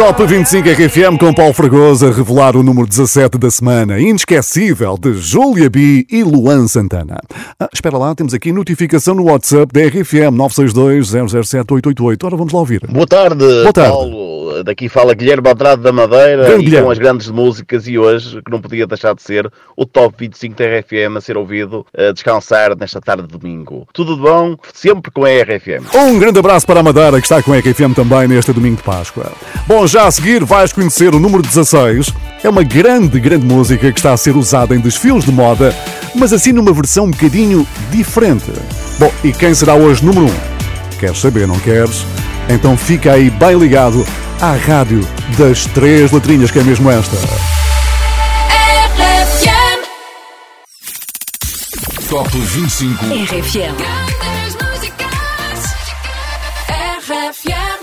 Top 0.05 0.23
25 0.27 0.69
RFM 0.69 1.19
com 1.19 1.33
Paulo 1.33 1.55
Fragoso 1.55 2.07
a 2.07 2.11
revelar 2.11 2.59
o 2.59 2.63
número 2.63 2.87
17 2.87 3.39
da 3.39 3.51
semana. 3.51 3.99
Inesquecível 3.99 4.99
de 4.99 5.15
Júlia 5.15 5.71
B 5.71 6.07
e 6.11 6.23
Luan 6.23 6.69
Santana. 6.69 7.19
Ah, 7.59 7.71
espera 7.73 7.97
lá, 7.97 8.15
temos 8.15 8.35
aqui 8.35 8.53
notificação 8.53 9.15
no 9.15 9.25
WhatsApp 9.25 9.73
da 9.73 9.81
RFM 9.81 10.37
962 10.37 11.09
007 11.09 11.73
888. 11.73 12.27
Ora, 12.27 12.37
vamos 12.37 12.53
lá 12.53 12.61
ouvir. 12.61 12.87
Boa 12.87 13.07
tarde, 13.07 13.47
Boa 13.63 13.73
tarde. 13.73 13.93
Paulo. 13.93 14.44
Daqui 14.63 14.89
fala 14.89 15.15
Guilherme 15.15 15.49
Andrade 15.49 15.83
da 15.83 15.93
Madeira 15.93 16.45
Grande 16.45 16.63
e 16.63 16.65
Guilherme. 16.67 16.87
com 16.87 16.93
as 16.93 16.99
grandes 16.99 17.31
músicas 17.31 17.89
e 17.89 17.99
hoje, 17.99 18.41
que 18.43 18.51
não 18.51 18.61
podia 18.61 18.87
deixar 18.87 19.15
de 19.15 19.23
ser, 19.23 19.51
o 19.77 19.85
Top 19.87 20.15
25 20.19 20.55
da 20.57 20.65
RFM 20.65 21.17
a 21.17 21.21
ser 21.21 21.37
ouvido 21.37 21.87
a 21.97 22.13
descansar 22.13 22.77
nesta 22.77 23.01
tarde 23.01 23.27
de 23.27 23.39
domingo. 23.39 23.87
Tudo 23.93 24.17
de 24.17 24.23
bom, 24.23 24.57
sempre 24.73 25.11
com 25.11 25.25
a 25.25 25.29
RFM. 25.29 25.95
Um 25.95 26.19
grande 26.19 26.39
abraço 26.39 26.67
para 26.67 26.81
a 26.81 26.83
Madeira, 26.83 27.19
que 27.19 27.27
está 27.27 27.43
com 27.43 27.53
a 27.53 27.59
RFM 27.59 27.95
também 27.95 28.29
neste 28.29 28.53
domingo 28.53 28.77
de 28.77 28.83
Páscoa. 28.83 29.33
Bom, 29.67 29.87
já 29.87 30.07
a 30.07 30.11
seguir 30.11 30.45
vais 30.45 30.73
conhecer 30.73 31.15
o 31.15 31.19
número 31.19 31.43
16. 31.43 32.13
É 32.43 32.49
uma 32.49 32.63
grande, 32.63 33.19
grande 33.19 33.47
música 33.47 33.91
que 33.91 33.99
está 33.99 34.13
a 34.13 34.17
ser 34.17 34.37
usada 34.37 34.75
em 34.75 34.81
desfiles 34.81 35.25
de 35.25 35.33
moda, 35.33 35.75
mas 36.15 36.33
assim 36.33 36.53
numa 36.53 36.73
versão 36.73 37.07
um 37.07 37.11
bocadinho 37.11 37.67
diferente. 37.91 38.53
Bom, 38.99 39.11
e 39.25 39.33
quem 39.33 39.55
será 39.55 39.75
hoje 39.75 40.05
número 40.05 40.27
1? 40.27 40.99
Queres 40.99 41.19
saber, 41.19 41.49
não 41.49 41.59
queres? 41.59 42.05
Então 42.49 42.77
fica 42.77 43.13
aí 43.13 43.31
bem 43.31 43.59
ligado 43.59 44.05
à 44.41 44.53
rádio 44.53 45.01
das 45.39 45.67
três 45.67 46.11
letrinhas, 46.13 46.51
que 46.51 46.59
é 46.59 46.63
mesmo 46.63 46.91
esta. 46.91 47.17
Top 52.09 52.31
25. 52.31 53.05
RFM. 53.07 54.05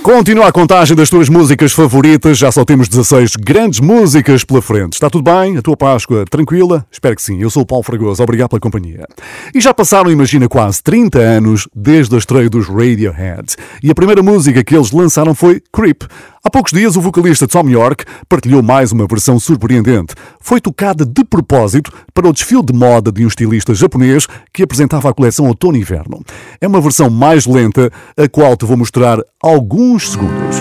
Continua 0.03 0.47
a 0.47 0.51
contagem 0.51 0.95
das 0.95 1.11
tuas 1.11 1.29
músicas 1.29 1.73
favoritas, 1.73 2.35
já 2.35 2.51
só 2.51 2.65
temos 2.65 2.89
16 2.89 3.35
grandes 3.35 3.79
músicas 3.79 4.43
pela 4.43 4.59
frente. 4.59 4.93
Está 4.93 5.11
tudo 5.11 5.23
bem? 5.23 5.57
A 5.57 5.61
tua 5.61 5.77
Páscoa 5.77 6.25
tranquila? 6.27 6.83
Espero 6.91 7.15
que 7.15 7.21
sim. 7.21 7.39
Eu 7.39 7.51
sou 7.51 7.61
o 7.61 7.65
Paulo 7.65 7.83
Fragoso, 7.83 8.23
obrigado 8.23 8.49
pela 8.49 8.59
companhia. 8.59 9.05
E 9.53 9.61
já 9.61 9.75
passaram, 9.75 10.09
imagina, 10.09 10.49
quase 10.49 10.81
30 10.81 11.19
anos 11.19 11.67
desde 11.75 12.15
a 12.15 12.17
estreia 12.17 12.49
dos 12.49 12.67
Radiohead. 12.67 13.55
E 13.83 13.91
a 13.91 13.95
primeira 13.95 14.23
música 14.23 14.63
que 14.63 14.75
eles 14.75 14.91
lançaram 14.91 15.35
foi 15.35 15.61
Creep. 15.71 16.01
Há 16.43 16.49
poucos 16.49 16.71
dias, 16.71 16.95
o 16.95 17.01
vocalista 17.01 17.47
Tom 17.47 17.69
York 17.69 18.03
partilhou 18.27 18.63
mais 18.63 18.91
uma 18.91 19.05
versão 19.05 19.39
surpreendente. 19.39 20.15
Foi 20.39 20.59
tocada 20.59 21.05
de 21.05 21.23
propósito 21.23 21.93
para 22.15 22.27
o 22.27 22.33
desfile 22.33 22.63
de 22.63 22.73
moda 22.73 23.11
de 23.11 23.23
um 23.23 23.27
estilista 23.27 23.75
japonês 23.75 24.25
que 24.51 24.63
apresentava 24.63 25.07
a 25.07 25.13
coleção 25.13 25.45
Outono 25.45 25.77
e 25.77 25.81
Inverno. 25.81 26.23
É 26.59 26.67
uma 26.67 26.81
versão 26.81 27.11
mais 27.11 27.45
lenta, 27.45 27.91
a 28.17 28.27
qual 28.27 28.57
te 28.57 28.65
vou 28.65 28.75
mostrar 28.75 29.19
alguns 29.39 30.13
segundos. 30.13 30.57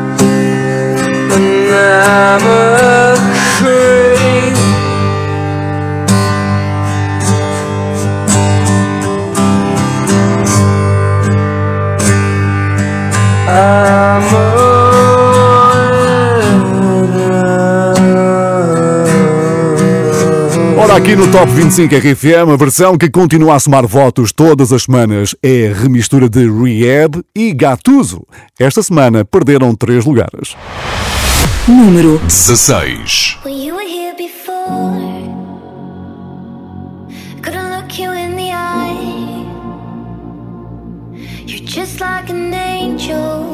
Ora, 13.48 14.59
aqui 21.00 21.16
no 21.16 21.30
Top 21.30 21.50
25 21.50 21.94
RFM, 21.94 22.52
a 22.52 22.56
versão 22.56 22.98
que 22.98 23.08
continua 23.08 23.54
a 23.54 23.58
somar 23.58 23.86
votos 23.86 24.32
todas 24.32 24.70
as 24.70 24.82
semanas 24.82 25.34
é 25.42 25.68
a 25.68 25.74
remistura 25.74 26.28
de 26.28 26.40
Rehab 26.40 27.22
e 27.34 27.54
Gatuso. 27.54 28.26
Esta 28.58 28.82
semana 28.82 29.24
perderam 29.24 29.74
três 29.74 30.04
lugares. 30.04 30.54
Número 31.66 32.20
16. 32.28 33.38
When 33.44 33.66
you 33.66 33.74
were 33.76 33.86
here 33.86 34.14
before, 34.14 34.92
couldn't 37.42 37.70
look 37.74 37.98
you 37.98 38.12
in 38.12 38.36
the 38.36 38.52
eye. 38.52 39.46
You're 41.46 41.64
just 41.64 42.00
like 42.00 42.30
an 42.30 42.52
angel. 42.52 43.46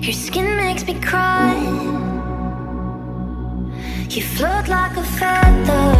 Your 0.00 0.14
skin 0.14 0.56
makes 0.56 0.84
me 0.84 0.94
cry. 1.00 2.09
You 4.10 4.22
float 4.22 4.66
like 4.66 4.96
a 4.96 5.04
feather 5.04 5.99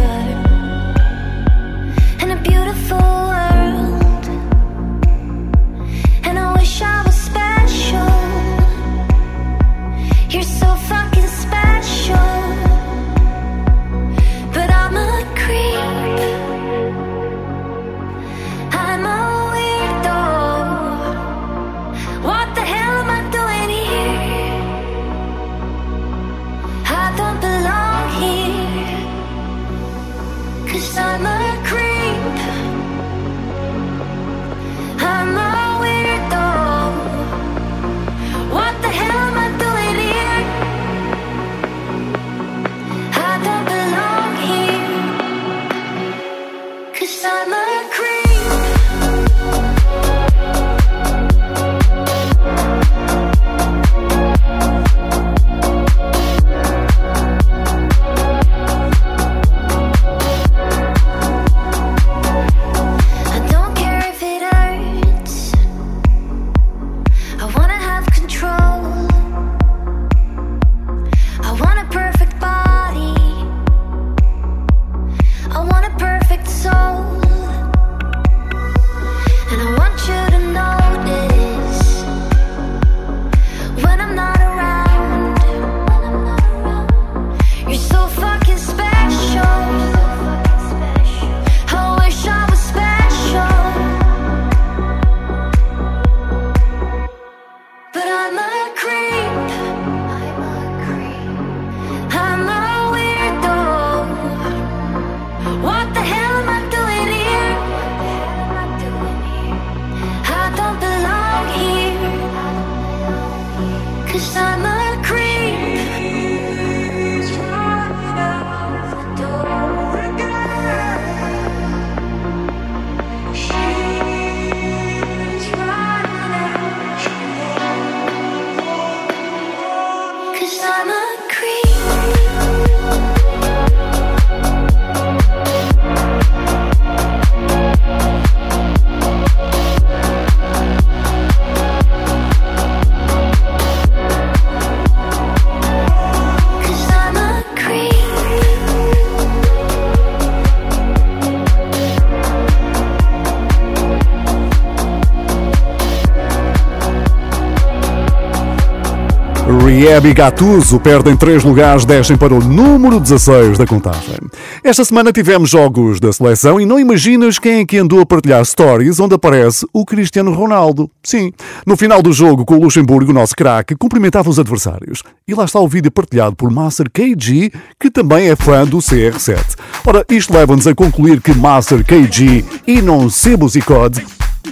Rehab 159.81 160.07
e 160.07 160.13
Gattuso 160.13 160.79
perdem 160.79 161.17
3 161.17 161.43
lugares, 161.43 161.85
descem 161.85 162.15
para 162.15 162.35
o 162.35 162.39
número 162.39 162.99
16 162.99 163.57
da 163.57 163.65
contagem. 163.65 164.19
Esta 164.63 164.85
semana 164.85 165.11
tivemos 165.11 165.49
jogos 165.49 165.99
da 165.99 166.13
seleção 166.13 166.61
e 166.61 166.67
não 166.67 166.79
imaginas 166.79 167.39
quem 167.39 167.61
é 167.61 167.65
que 167.65 167.79
andou 167.79 167.99
a 167.99 168.05
partilhar 168.05 168.45
stories 168.45 168.99
onde 168.99 169.15
aparece 169.15 169.65
o 169.73 169.83
Cristiano 169.83 170.31
Ronaldo. 170.33 170.87
Sim, 171.01 171.33
no 171.65 171.75
final 171.75 171.99
do 172.03 172.13
jogo 172.13 172.45
com 172.45 172.57
o 172.57 172.61
Luxemburgo, 172.61 173.09
o 173.09 173.13
nosso 173.15 173.35
craque 173.35 173.75
cumprimentava 173.75 174.29
os 174.29 174.37
adversários. 174.37 175.01
E 175.27 175.33
lá 175.33 175.45
está 175.45 175.59
o 175.59 175.67
vídeo 175.67 175.89
partilhado 175.89 176.35
por 176.35 176.51
Master 176.51 176.85
KG, 176.87 177.51
que 177.79 177.89
também 177.89 178.29
é 178.29 178.35
fã 178.35 178.63
do 178.67 178.77
CR7. 178.77 179.57
Ora, 179.83 180.05
isto 180.11 180.31
leva-nos 180.31 180.67
a 180.67 180.75
concluir 180.75 181.19
que 181.21 181.33
Master 181.33 181.83
KG 181.83 182.45
e 182.67 182.83
non 182.83 183.09
Sebus 183.09 183.55
e 183.55 183.61
Cod 183.63 184.05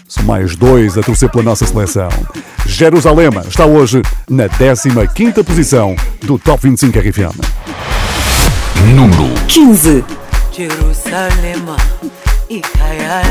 são 0.08 0.24
mais 0.24 0.56
dois 0.56 0.98
a 0.98 1.02
torcer 1.02 1.30
pela 1.30 1.44
nossa 1.44 1.66
seleção. 1.66 2.10
Jerusalema 2.66 3.42
está 3.48 3.66
hoje 3.66 4.02
na 4.30 4.48
15ª 4.48 5.44
posição 5.44 5.96
do 6.22 6.38
Top 6.38 6.62
25 6.68 7.00
RFM. 7.00 7.36
Número 8.96 9.34
15. 9.48 10.04
Jerusalema 10.52 11.78
ikhaya 12.50 13.22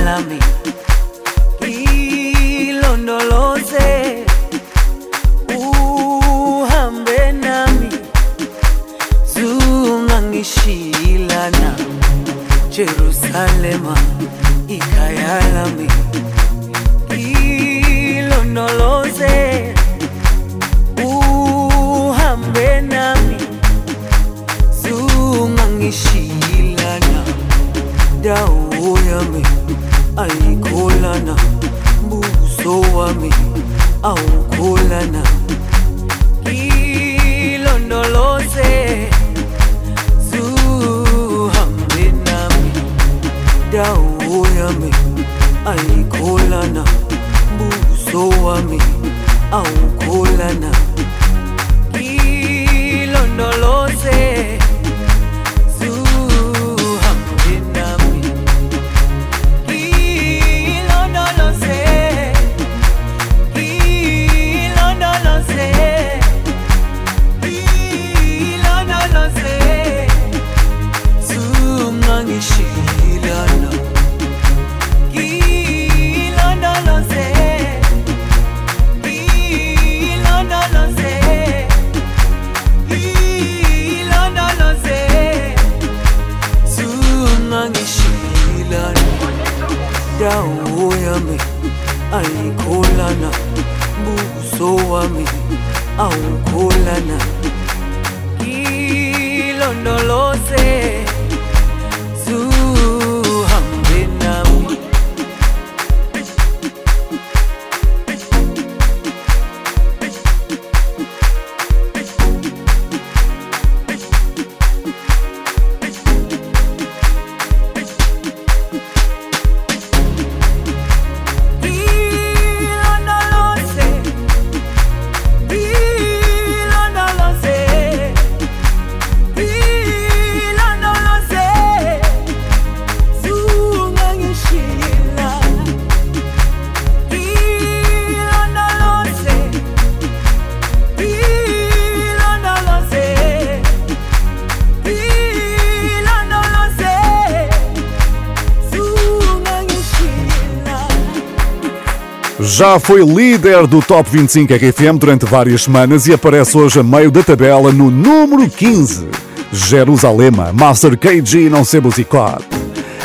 Já 152.59 152.81
foi 152.81 153.05
líder 153.05 153.69
do 153.69 153.81
Top 153.81 154.11
25 154.11 154.53
RFM 154.53 154.99
durante 154.99 155.25
várias 155.25 155.63
semanas 155.63 156.09
e 156.09 156.13
aparece 156.13 156.59
hoje 156.59 156.81
a 156.81 156.83
meio 156.83 157.09
da 157.09 157.23
tabela 157.23 157.71
no 157.71 157.89
número 157.89 158.51
15. 158.51 159.07
Jerusalema, 159.53 160.53
Master 160.53 160.99
KG 160.99 161.49
não 161.49 161.65
se 161.65 161.81
musicote. 161.81 162.45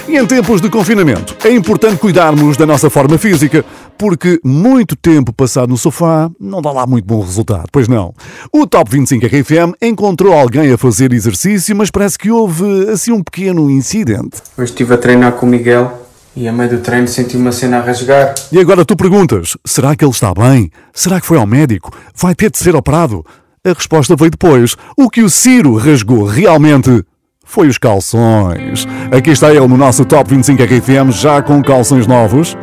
E 0.07 0.17
em 0.17 0.25
tempos 0.25 0.59
de 0.59 0.71
confinamento, 0.71 1.37
é 1.45 1.51
importante 1.51 1.99
cuidarmos 1.99 2.57
da 2.57 2.65
nossa 2.65 2.89
forma 2.89 3.15
física, 3.19 3.63
porque 3.95 4.39
muito 4.43 4.95
tempo 4.95 5.31
passado 5.31 5.69
no 5.69 5.77
sofá 5.77 6.31
não 6.39 6.59
dá 6.59 6.71
lá 6.71 6.87
muito 6.87 7.05
bom 7.05 7.21
resultado, 7.21 7.67
pois 7.71 7.87
não. 7.87 8.11
O 8.51 8.65
Top 8.65 8.89
25 8.89 9.23
RFM 9.27 9.75
encontrou 9.79 10.33
alguém 10.33 10.73
a 10.73 10.79
fazer 10.79 11.13
exercício, 11.13 11.75
mas 11.75 11.91
parece 11.91 12.17
que 12.17 12.31
houve 12.31 12.89
assim 12.89 13.11
um 13.11 13.21
pequeno 13.21 13.69
incidente. 13.69 14.41
Hoje 14.57 14.71
estive 14.71 14.95
a 14.95 14.97
treinar 14.97 15.33
com 15.33 15.45
o 15.45 15.49
Miguel 15.49 16.02
e 16.35 16.47
a 16.47 16.51
meio 16.51 16.69
do 16.69 16.77
treino 16.79 17.07
senti 17.07 17.37
uma 17.37 17.51
cena 17.51 17.77
a 17.77 17.81
rasgar. 17.81 18.33
E 18.51 18.59
agora 18.59 18.85
tu 18.85 18.95
perguntas: 18.95 19.57
será 19.65 19.95
que 19.95 20.03
ele 20.03 20.11
está 20.11 20.33
bem? 20.33 20.71
Será 20.93 21.19
que 21.19 21.27
foi 21.27 21.37
ao 21.37 21.47
médico? 21.47 21.91
Vai 22.15 22.35
ter 22.35 22.49
de 22.49 22.57
ser 22.57 22.75
operado? 22.75 23.25
A 23.65 23.71
resposta 23.71 24.15
veio 24.15 24.31
depois. 24.31 24.75
O 24.97 25.09
que 25.09 25.21
o 25.21 25.29
Ciro 25.29 25.75
rasgou 25.75 26.25
realmente 26.25 27.03
foi 27.45 27.67
os 27.67 27.77
calções. 27.77 28.85
Aqui 29.11 29.29
está 29.29 29.53
ele 29.53 29.67
no 29.67 29.77
nosso 29.77 30.03
Top 30.05 30.29
25 30.29 30.63
RFM, 30.63 31.11
já 31.11 31.41
com 31.41 31.61
calções 31.61 32.07
novos. 32.07 32.57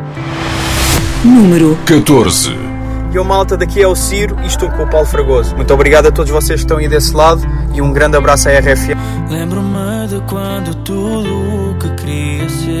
Número 1.23 1.77
14. 1.85 2.71
E 3.13 3.19
o 3.19 3.25
malta 3.25 3.57
daqui 3.57 3.81
é 3.81 3.87
o 3.87 3.95
Ciro 3.95 4.37
e 4.41 4.47
estou 4.47 4.69
com 4.69 4.83
o 4.83 4.89
Paulo 4.89 5.05
Fragoso. 5.05 5.55
Muito 5.55 5.73
obrigado 5.73 6.07
a 6.07 6.11
todos 6.11 6.31
vocês 6.31 6.61
que 6.61 6.65
estão 6.65 6.77
aí 6.77 6.87
desse 6.87 7.13
lado 7.13 7.41
e 7.73 7.81
um 7.81 7.91
grande 7.91 8.15
abraço 8.15 8.47
à 8.47 8.53
RFM. 8.53 8.97
Lembro-me 9.29 10.07
de 10.07 10.21
quando 10.29 10.73
tudo 10.83 11.71
o 11.71 11.75
que 11.77 11.89
queria 11.95 12.49
ser 12.49 12.80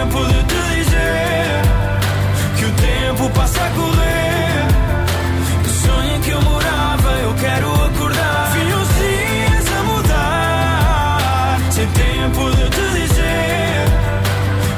tempo 0.00 0.24
de 0.24 0.42
te 0.44 0.60
dizer 0.76 1.60
que 2.56 2.64
o 2.64 2.72
tempo 2.72 3.30
passa 3.34 3.60
a 3.60 3.70
correr. 3.70 4.66
Do 5.62 5.68
sonho 5.68 6.16
em 6.16 6.20
que 6.20 6.30
eu 6.30 6.40
morava, 6.40 7.10
eu 7.22 7.34
quero 7.34 7.84
acordar. 7.84 8.50
Vi 8.52 8.72
os 8.80 8.88
dias 8.98 9.66
a 9.78 9.82
mudar, 9.90 11.58
sem 11.70 11.86
tempo 11.88 12.50
de 12.56 12.70
te 12.70 12.86
dizer 12.98 13.84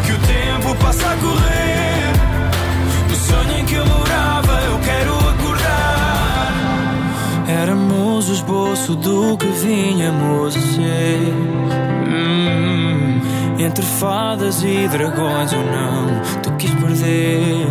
que 0.05 0.13
o 0.13 0.19
tempo 0.19 0.75
passa 0.83 1.07
a 1.13 1.17
correr. 1.17 2.13
Do 3.09 3.15
sonho 3.15 3.59
em 3.61 3.65
que 3.65 3.75
eu 3.75 3.87
morava, 3.87 4.61
eu 4.71 4.79
quero 4.81 5.15
acordar. 5.29 6.53
Éramos 7.47 8.29
o 8.29 8.33
esboço 8.33 8.97
do 8.97 9.37
que 9.37 9.47
vinhamos 9.47 10.57
a 10.57 10.61
ser. 10.61 11.52
Entre 13.65 13.85
fadas 13.85 14.61
e 14.65 14.89
dragões 14.89 15.53
ou 15.53 15.63
não, 15.63 16.21
tu 16.43 16.53
quis 16.57 16.75
perder. 16.75 17.69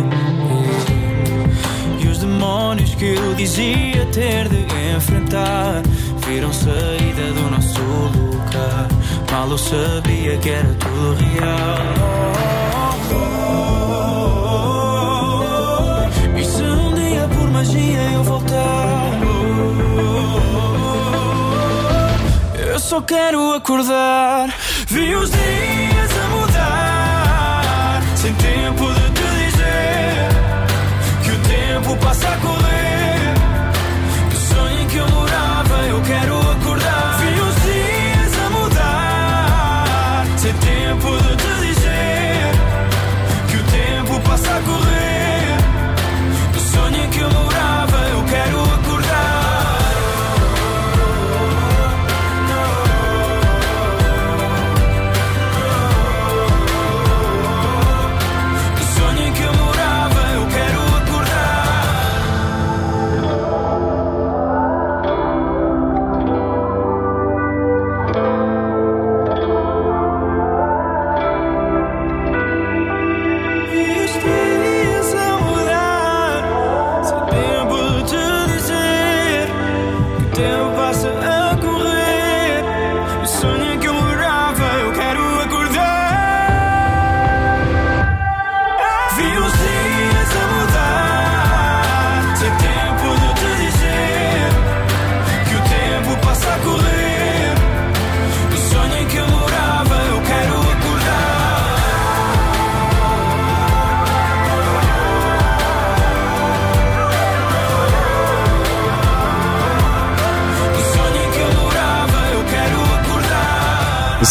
E 2.00 2.08
os 2.08 2.16
demónios 2.16 2.94
que 2.94 3.14
eu 3.14 3.34
dizia 3.34 4.06
ter 4.06 4.48
de 4.48 4.64
enfrentar 4.96 5.82
viram 6.26 6.50
saída 6.50 7.32
do 7.34 7.50
nosso 7.50 7.78
lugar. 7.82 8.88
Mal 9.30 9.50
eu 9.50 9.58
sabia 9.58 10.38
que 10.38 10.48
era 10.48 10.74
tudo 10.74 11.24
real. 11.34 11.76
E 16.38 16.44
se 16.44 16.62
um 16.62 16.94
dia 16.94 17.28
por 17.28 17.50
magia 17.50 18.12
eu 18.14 18.24
voltar? 18.24 19.10
Eu 22.66 22.80
só 22.80 23.02
quero 23.02 23.52
acordar. 23.52 24.48
Vi 24.92 25.14
os 25.14 25.30
dias 25.30 26.10
a 26.22 26.28
mudar, 26.36 28.02
sem 28.14 28.34
tempo 28.34 28.92
de 28.92 29.10
te 29.10 29.22
dizer 29.46 30.28
que 31.24 31.30
o 31.30 31.38
tempo 31.38 31.96
passa 31.96 32.28
a 32.28 32.36
correr. 32.36 33.34
Do 34.30 34.36
sonho 34.36 34.82
em 34.82 34.86
que 34.88 34.98
eu 34.98 35.08
morava, 35.08 35.86
eu 35.86 36.02
quero 36.02 36.41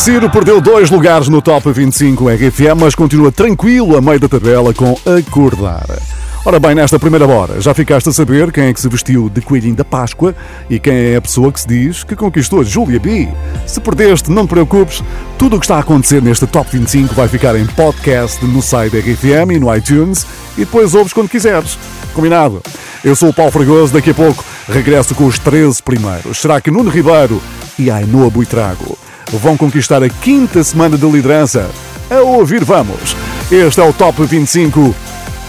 Ciro 0.01 0.31
perdeu 0.31 0.59
dois 0.59 0.89
lugares 0.89 1.27
no 1.27 1.43
Top 1.43 1.71
25 1.71 2.27
RFM, 2.27 2.75
mas 2.79 2.95
continua 2.95 3.31
tranquilo 3.31 3.95
a 3.95 4.01
meio 4.01 4.19
da 4.19 4.27
tabela 4.27 4.73
com 4.73 4.97
Acordar. 5.05 5.85
Ora 6.43 6.59
bem, 6.59 6.73
nesta 6.73 6.97
primeira 6.97 7.27
hora, 7.27 7.61
já 7.61 7.71
ficaste 7.71 8.09
a 8.09 8.11
saber 8.11 8.51
quem 8.51 8.63
é 8.63 8.73
que 8.73 8.81
se 8.81 8.89
vestiu 8.89 9.29
de 9.29 9.41
coelhinho 9.41 9.75
da 9.75 9.85
Páscoa 9.85 10.33
e 10.67 10.79
quem 10.79 11.13
é 11.13 11.17
a 11.17 11.21
pessoa 11.21 11.51
que 11.51 11.61
se 11.61 11.67
diz 11.67 12.03
que 12.03 12.15
conquistou 12.15 12.63
Julia 12.63 12.99
B. 12.99 13.29
Se 13.67 13.79
perdeste, 13.79 14.31
não 14.31 14.47
te 14.47 14.49
preocupes, 14.49 15.03
tudo 15.37 15.55
o 15.55 15.59
que 15.59 15.65
está 15.65 15.75
a 15.75 15.81
acontecer 15.81 16.19
neste 16.19 16.47
Top 16.47 16.67
25 16.71 17.13
vai 17.13 17.27
ficar 17.27 17.55
em 17.55 17.67
podcast 17.67 18.43
no 18.43 18.59
site 18.59 18.93
da 18.93 18.99
RFM 19.01 19.51
e 19.51 19.59
no 19.59 19.75
iTunes 19.75 20.25
e 20.57 20.61
depois 20.61 20.95
ouves 20.95 21.13
quando 21.13 21.29
quiseres. 21.29 21.77
Combinado? 22.15 22.59
Eu 23.03 23.15
sou 23.15 23.29
o 23.29 23.33
Paulo 23.33 23.51
Fregoso, 23.51 23.93
daqui 23.93 24.09
a 24.09 24.15
pouco 24.15 24.43
regresso 24.67 25.13
com 25.13 25.27
os 25.27 25.37
13 25.37 25.83
primeiros. 25.83 26.39
Será 26.39 26.59
que 26.59 26.71
Nuno 26.71 26.89
Ribeiro 26.89 27.39
e 27.77 27.91
Ainoa 27.91 28.31
Buitrago 28.31 28.97
vão 29.37 29.57
conquistar 29.57 30.03
a 30.03 30.09
quinta 30.09 30.63
semana 30.63 30.97
de 30.97 31.05
liderança? 31.09 31.69
A 32.09 32.21
ouvir 32.21 32.63
vamos! 32.63 33.15
Este 33.51 33.81
é 33.81 33.83
o 33.83 33.93
Top 33.93 34.23
25 34.23 34.95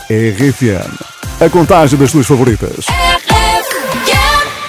RFM. 0.08 1.00
A 1.40 1.48
contagem 1.48 1.98
das 1.98 2.12
tuas 2.12 2.26
favoritas. 2.26 2.86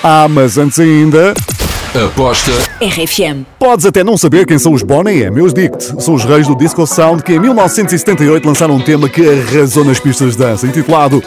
Ah, 0.03 0.27
mas 0.29 0.57
antes 0.57 0.79
ainda. 0.79 1.33
Aposta 1.95 2.51
RFM. 2.81 3.45
Podes 3.59 3.85
até 3.85 4.03
não 4.03 4.17
saber 4.17 4.47
quem 4.47 4.57
são 4.57 4.73
os 4.73 4.81
Bonnie 4.81 5.21
M, 5.21 5.39
eu 5.39 5.47
digo-te. 5.53 6.01
São 6.01 6.15
os 6.15 6.25
reis 6.25 6.47
do 6.47 6.55
Disco 6.55 6.87
Sound 6.87 7.21
que 7.21 7.33
em 7.33 7.39
1978 7.39 8.47
lançaram 8.47 8.75
um 8.75 8.81
tema 8.81 9.07
que 9.07 9.21
arrasou 9.21 9.85
nas 9.85 9.99
pistas 9.99 10.31
de 10.31 10.39
dança, 10.39 10.65
intitulado 10.65 11.23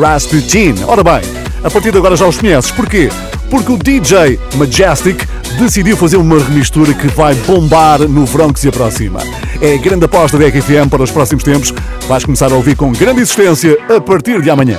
Rasputin. 0.00 0.74
Ora 0.86 1.04
bem, 1.04 1.20
a 1.66 1.70
partir 1.70 1.90
de 1.90 1.98
agora 1.98 2.14
já 2.14 2.26
os 2.26 2.38
conheces. 2.38 2.70
Porquê? 2.70 3.10
Porque 3.50 3.72
o 3.72 3.76
DJ 3.76 4.38
Majestic 4.54 5.26
decidiu 5.58 5.96
fazer 5.96 6.16
uma 6.16 6.38
remistura 6.38 6.94
que 6.94 7.08
vai 7.08 7.34
bombar 7.34 8.00
no 8.02 8.24
verão 8.24 8.52
que 8.52 8.60
se 8.60 8.68
aproxima. 8.68 9.20
É 9.60 9.74
a 9.74 9.78
grande 9.78 10.04
aposta 10.04 10.38
da 10.38 10.46
RFM 10.46 10.88
para 10.88 11.02
os 11.02 11.10
próximos 11.10 11.42
tempos. 11.42 11.74
Vais 12.06 12.24
começar 12.24 12.52
a 12.52 12.54
ouvir 12.54 12.76
com 12.76 12.92
grande 12.92 13.20
existência 13.20 13.76
a 13.94 14.00
partir 14.00 14.40
de 14.40 14.48
amanhã. 14.48 14.78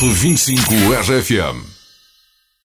Top 0.00 0.08
25 0.08 1.10
RFM. 1.10 1.69